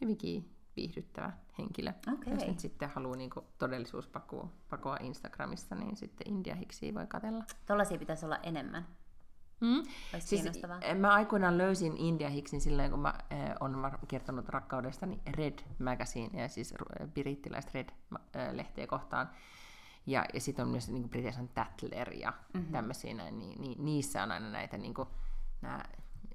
[0.00, 1.92] hyvinkin viihdyttävä henkilö.
[2.12, 2.32] Okei.
[2.34, 7.44] Jos nyt sitten haluaa niin todellisuuspakoa pakoa Instagramissa, niin sitten India Hiksiä voi katella.
[7.66, 8.86] Tollaisia pitäisi olla enemmän.
[9.60, 9.76] Mm.
[10.14, 10.46] Olisi Siis,
[10.80, 15.58] eh, mä aikoinaan löysin India Hicksin silleen, kun mä äh, olen var- kertonut rakkaudestani Red
[15.78, 19.30] Magazine, ja siis ru- brittiläistä Red-lehteä kohtaan.
[20.06, 22.58] Ja, ja sitten on myös niin British on Tatler ja Mhm.
[22.58, 22.72] mm-hmm.
[22.72, 25.08] tämmöisiä, näin, niin, niin, niissä on aina näitä niin kuin,
[25.62, 25.82] nämä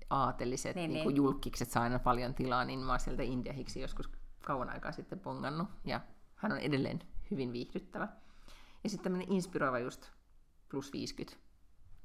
[0.10, 1.08] aateliset Niin, niin, niin niin.
[1.08, 1.16] niin.
[1.16, 4.10] julkikset saa aina paljon tilaa, niin mä oon sieltä India Hicksin joskus
[4.46, 6.02] kauan aikaa sitten bongannut, ja
[6.36, 7.00] hän on edelleen
[7.32, 8.08] hyvin viihdyttävä.
[8.84, 10.10] Ja sitten tämmöinen inspiroiva just
[10.70, 11.38] plus 50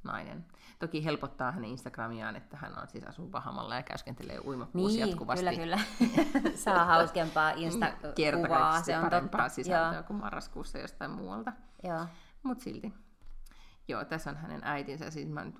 [0.02, 0.44] nainen.
[0.78, 5.44] Toki helpottaa hänen Instagramiaan, että hän on siis asuu Bahamalla ja käyskentelee uimapuussa Niin, jatkuvasti.
[5.56, 6.54] kyllä, kyllä.
[6.64, 7.60] Saa hauskempaa Kerta
[8.40, 9.54] Insta-kuvaa, se on parempaa totta.
[9.54, 11.52] sisältöä Joo, kuin marraskuussa jostain muualta.
[11.82, 12.06] joo.
[12.42, 12.94] Mutta silti.
[13.88, 15.10] Joo, tässä on hänen äitinsä.
[15.10, 15.54] Siis, mä nyt,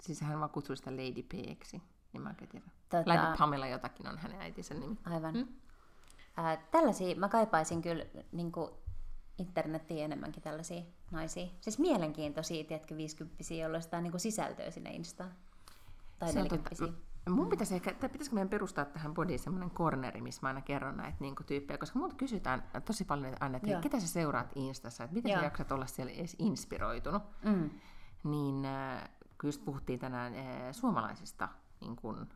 [0.00, 1.82] siis hän vaan kutsuu sitä Lady P-ksi.
[2.14, 2.66] Niin mä en tiedä.
[2.66, 4.98] Tota- Lady Pamela jotakin on hänen äitinsä nimi.
[5.04, 5.34] Aivan.
[5.34, 5.40] Mm.
[5.40, 5.48] Mm.
[6.36, 8.70] Ää, tällaisia, mä kaipaisin kyllä niin kuin
[9.38, 11.46] internettiin enemmänkin tällaisia naisia.
[11.60, 15.30] Siis mielenkiintoisia, tiedätkö, 50 joilla sitä niin kuin sisältöä sinne Instaan.
[16.18, 17.14] Tai Se on 40 totta.
[17.30, 20.96] Mun pitäisi ehkä, tai pitäisikö meidän perustaa tähän bodiin semmoinen corneri, missä mä aina kerron
[20.96, 23.80] näitä niin tyyppejä, koska multa kysytään tosi paljon että aina, että Joo.
[23.80, 25.40] ketä sä seuraat Instassa, että miten Joo.
[25.40, 27.22] sä jaksat olla siellä edes inspiroitunut.
[27.44, 27.70] Mm.
[28.24, 29.08] Niin äh,
[29.42, 31.48] just puhuttiin tänään äh, suomalaisista
[31.84, 32.28] niin kun,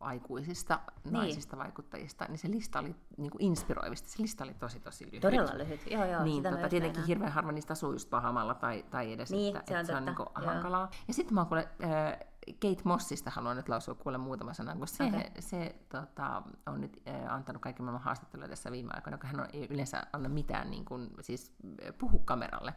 [0.00, 1.12] aikuisista Niin.
[1.12, 4.08] naisista vaikuttajista, niin se lista oli niin kuin inspiroivista.
[4.08, 5.20] Se lista oli tosi tosi lyhyt.
[5.20, 5.80] Todella lyhyt.
[5.90, 6.24] Joo, joo.
[6.24, 7.06] niin, tota, tietenkin meinaan.
[7.06, 9.96] hirveän harva niistä asuu just pahamalla tai, tai edes, Niin, että, se on että se
[9.96, 10.46] on niinku joo.
[10.46, 10.90] hankalaa.
[11.08, 12.18] Ja sitten mä oon kuule, äh,
[12.62, 15.22] Kate Mossista haluan nyt lausua kuule muutama sana, kun se, okay.
[15.40, 19.46] se tota, on nyt äh, antanut kaiken maailman haastatteluja tässä viime aikoina, kun hän on,
[19.52, 22.74] ei yleensä anna mitään niin kuin, siis, äh, puhu kameralle.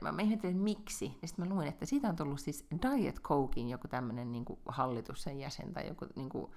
[0.00, 1.18] Mä, mä ihmettelin, että miksi.
[1.22, 5.22] Ja sitten mä luin, että siitä on tullut siis Diet Cokein joku tämmöinen niin hallitus
[5.22, 6.52] sen jäsen tai joku niin kuin,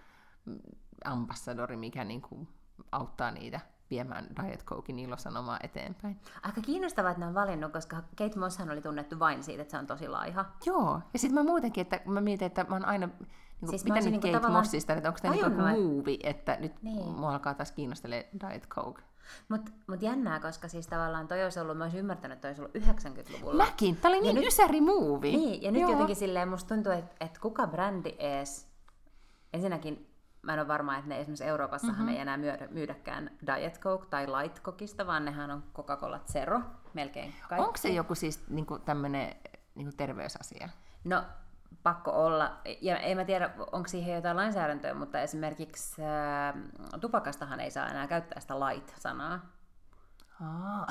[1.06, 2.48] ambassadori, mikä niin kuin,
[2.92, 3.60] auttaa niitä
[3.90, 6.20] viemään Diet Cokein ilosanomaa eteenpäin.
[6.44, 9.78] Aika kiinnostavaa, että ne on valinnut, koska Kate Mosshan oli tunnettu vain siitä, että se
[9.78, 10.46] on tosi laiha.
[10.66, 13.84] Joo, ja sitten mä muutenkin, että mä mietin, että mä oon aina niin Siis siis
[13.84, 16.96] mitä nyt niinku Kate tavallaan Mossista, että onko tämä niin tajunnut, joku että- nyt Niin.
[16.96, 17.16] niin.
[17.20, 19.02] mua alkaa taas kiinnostelee Diet Coke.
[19.50, 22.80] Mutta mut jännää, koska siis tavallaan toi olisi ollut, mä olisin ymmärtänyt, että toi olisi
[22.82, 22.98] ollut
[23.30, 23.64] 90-luvulla.
[23.66, 25.32] Mäkin, tää oli niin nyt- ysäri muuvi.
[25.32, 25.92] Niin, ja nyt Joo.
[25.92, 28.68] jotenkin silleen musta tuntuu, että, että kuka brändi ees,
[29.54, 30.08] ensinnäkin
[30.42, 32.04] mä en ole varma, että ne esimerkiksi Euroopassahan Mhm.
[32.04, 32.16] mm-hmm.
[32.16, 36.62] ei enää myydä, myydäkään Diet Coke tai Light Cokeista, vaan nehän on Coca-Cola Zero,
[36.94, 37.66] melkein kaikki.
[37.66, 39.36] Onko se joku siis niinku tämmönen
[39.76, 40.70] niinku terveysasia?
[41.04, 41.24] No,
[41.84, 42.58] pakko olla.
[42.82, 46.54] Ja en mä tiedä, onko siihen jotain lainsäädäntöä, mutta esimerkiksi ää,
[47.02, 49.40] tupakastahan ei saa enää käyttää sitä light-sanaa.
[50.44, 50.88] Aa.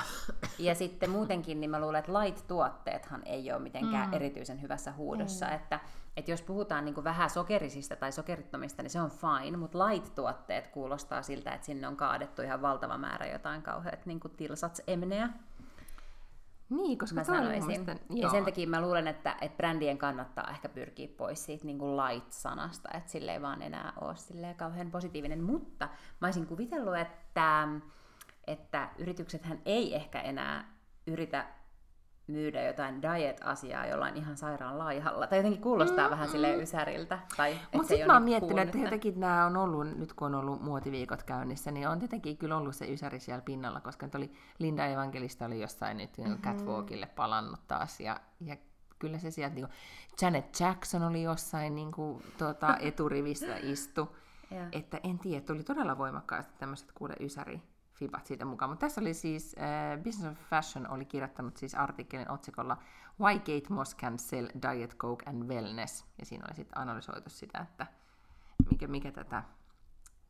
[0.59, 4.15] Ja sitten muutenkin, niin mä luulen, että light-tuotteethan ei ole mitenkään mm.
[4.15, 5.49] erityisen hyvässä huudossa.
[5.49, 5.81] Että,
[6.17, 11.23] että jos puhutaan niin vähän sokerisista tai sokerittomista, niin se on fine, mutta light-tuotteet kuulostaa
[11.23, 15.29] siltä, että sinne on kaadettu ihan valtava määrä jotain kauheat niin kuin tilsats-emneä.
[16.71, 17.87] Niin, koska Mä sanoisin.
[17.87, 18.31] Ja joo.
[18.31, 22.89] sen takia mä luulen, että, että brändien kannattaa ehkä pyrkiä pois siitä niin kuin light-sanasta,
[22.95, 25.43] että sille ei vaan enää ole silleen kauhean positiivinen.
[25.43, 25.89] Mutta
[26.21, 27.69] mä olisin kuvitellut, että,
[28.47, 31.47] että yrityksethän ei ehkä enää yritä
[32.27, 35.27] myydä jotain diet-asiaa jollain ihan sairaan laihalla.
[35.27, 37.19] Tai jotenkin kuulostaa mm, vähän silleen ysäriltä.
[37.73, 40.63] Mutta sitten mä oon niin miettinyt, että jotenkin nämä on ollut, nyt kun on ollut
[40.63, 44.87] muotiviikot käynnissä, niin on tietenkin kyllä ollut se ysäri siellä pinnalla, koska nyt oli Linda
[44.87, 46.39] Evangelista oli jossain nyt mm-hmm.
[46.39, 48.57] Catwalkille palannut taas, ja, ja
[48.99, 49.69] kyllä se sieltä, niin
[50.23, 54.17] Janet Jackson oli jossain niin kuin, tuota, eturivissä istu,
[54.73, 57.63] että en tiedä, oli todella voimakkaasti tämmöiset kuule ysäri
[57.97, 58.71] fibat siitä mukaan.
[58.71, 62.77] Mutta tässä oli siis, äh, Business of Fashion oli kirjoittanut siis artikkelin otsikolla
[63.21, 66.05] Why Kate Moss can sell Diet Coke and Wellness.
[66.19, 67.87] Ja siinä oli sitten analysoitu sitä, että
[68.71, 69.43] mikä, mikä tätä,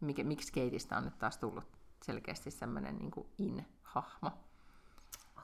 [0.00, 1.64] mikä, miksi Kateista on nyt taas tullut
[2.04, 4.30] selkeästi semmoinen niin in-hahmo.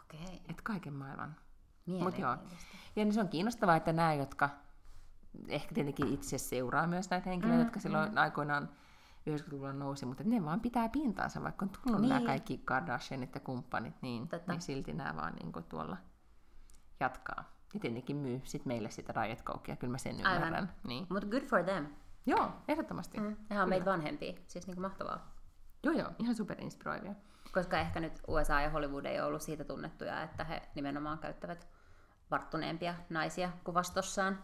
[0.02, 1.36] Okei, Että kaiken maailman.
[1.86, 2.36] Mut joo.
[2.96, 4.50] Ja niin se on kiinnostavaa, että nämä, jotka
[5.48, 8.16] ehkä tietenkin itse seuraa myös näitä henkilöitä, mm, jotka silloin mm.
[8.16, 8.68] aikoinaan
[9.30, 12.08] 90-luvulla nousi, mutta ne vaan pitää pintaansa, vaikka on tullut niin.
[12.08, 12.26] nämä Niin.
[12.26, 14.52] kaikki Kardashianit ja kumppanit, niin, Totta.
[14.52, 15.96] niin silti nämä vaan niin kuin tuolla
[17.00, 17.44] jatkaa.
[17.74, 20.34] Ja tietenkin myy sit meille sitä Diet Cokea, kyllä mä sen Aivan.
[20.34, 20.72] ymmärrän.
[20.86, 21.06] Niin.
[21.10, 21.86] Mutta good for them.
[22.26, 23.20] Joo, ehdottomasti.
[23.20, 23.36] Mm.
[23.50, 25.34] Nehän on meitä vanhempia, siis niinku mahtavaa.
[25.82, 27.14] Joo, joo, ihan superinspiroivia.
[27.52, 31.68] Koska ehkä nyt USA ja Hollywood ei ole ollut siitä tunnettuja, että he nimenomaan käyttävät
[32.30, 34.42] varttuneempia naisia kuvastossaan,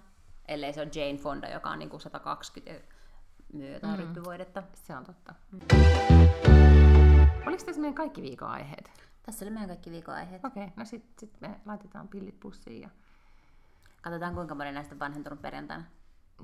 [0.49, 2.98] ellei se ole Jane Fonda, joka on niin kuin 120
[3.53, 4.07] jotain mm.
[4.07, 4.63] ryppyvoidetta.
[4.75, 5.35] Se on totta.
[5.53, 5.59] Mm.
[7.47, 8.91] Oliko tässä meidän kaikki viikon aiheet?
[9.23, 10.45] Tässä oli meidän kaikki viikon aiheet.
[10.45, 12.89] Okei, okay, no sitten sit me laitetaan pillit pussiin ja...
[14.03, 15.85] Katsotaan kuinka moni näistä on vanhentunut perjantaina.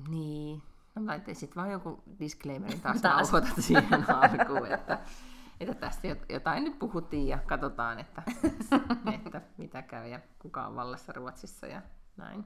[0.09, 0.61] Niin.
[0.95, 3.31] No laittein sitten vaan joku disclaimerin taas, taas.
[3.31, 4.99] nauhoitat siihen alkuun, että,
[5.59, 8.23] että tästä jotain nyt puhuttiin ja katsotaan, että,
[9.25, 11.81] että mitä käy ja kuka on vallassa Ruotsissa ja
[12.17, 12.45] näin.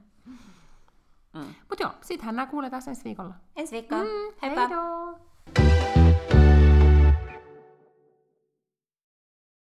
[1.33, 1.55] Mm.
[1.69, 3.33] Mutta joo, sitähän nämä kuuletaan ensi viikolla.
[3.55, 4.03] Ensi viikolla.
[4.03, 4.67] Mm, Heippa!
[4.67, 5.88] Heido.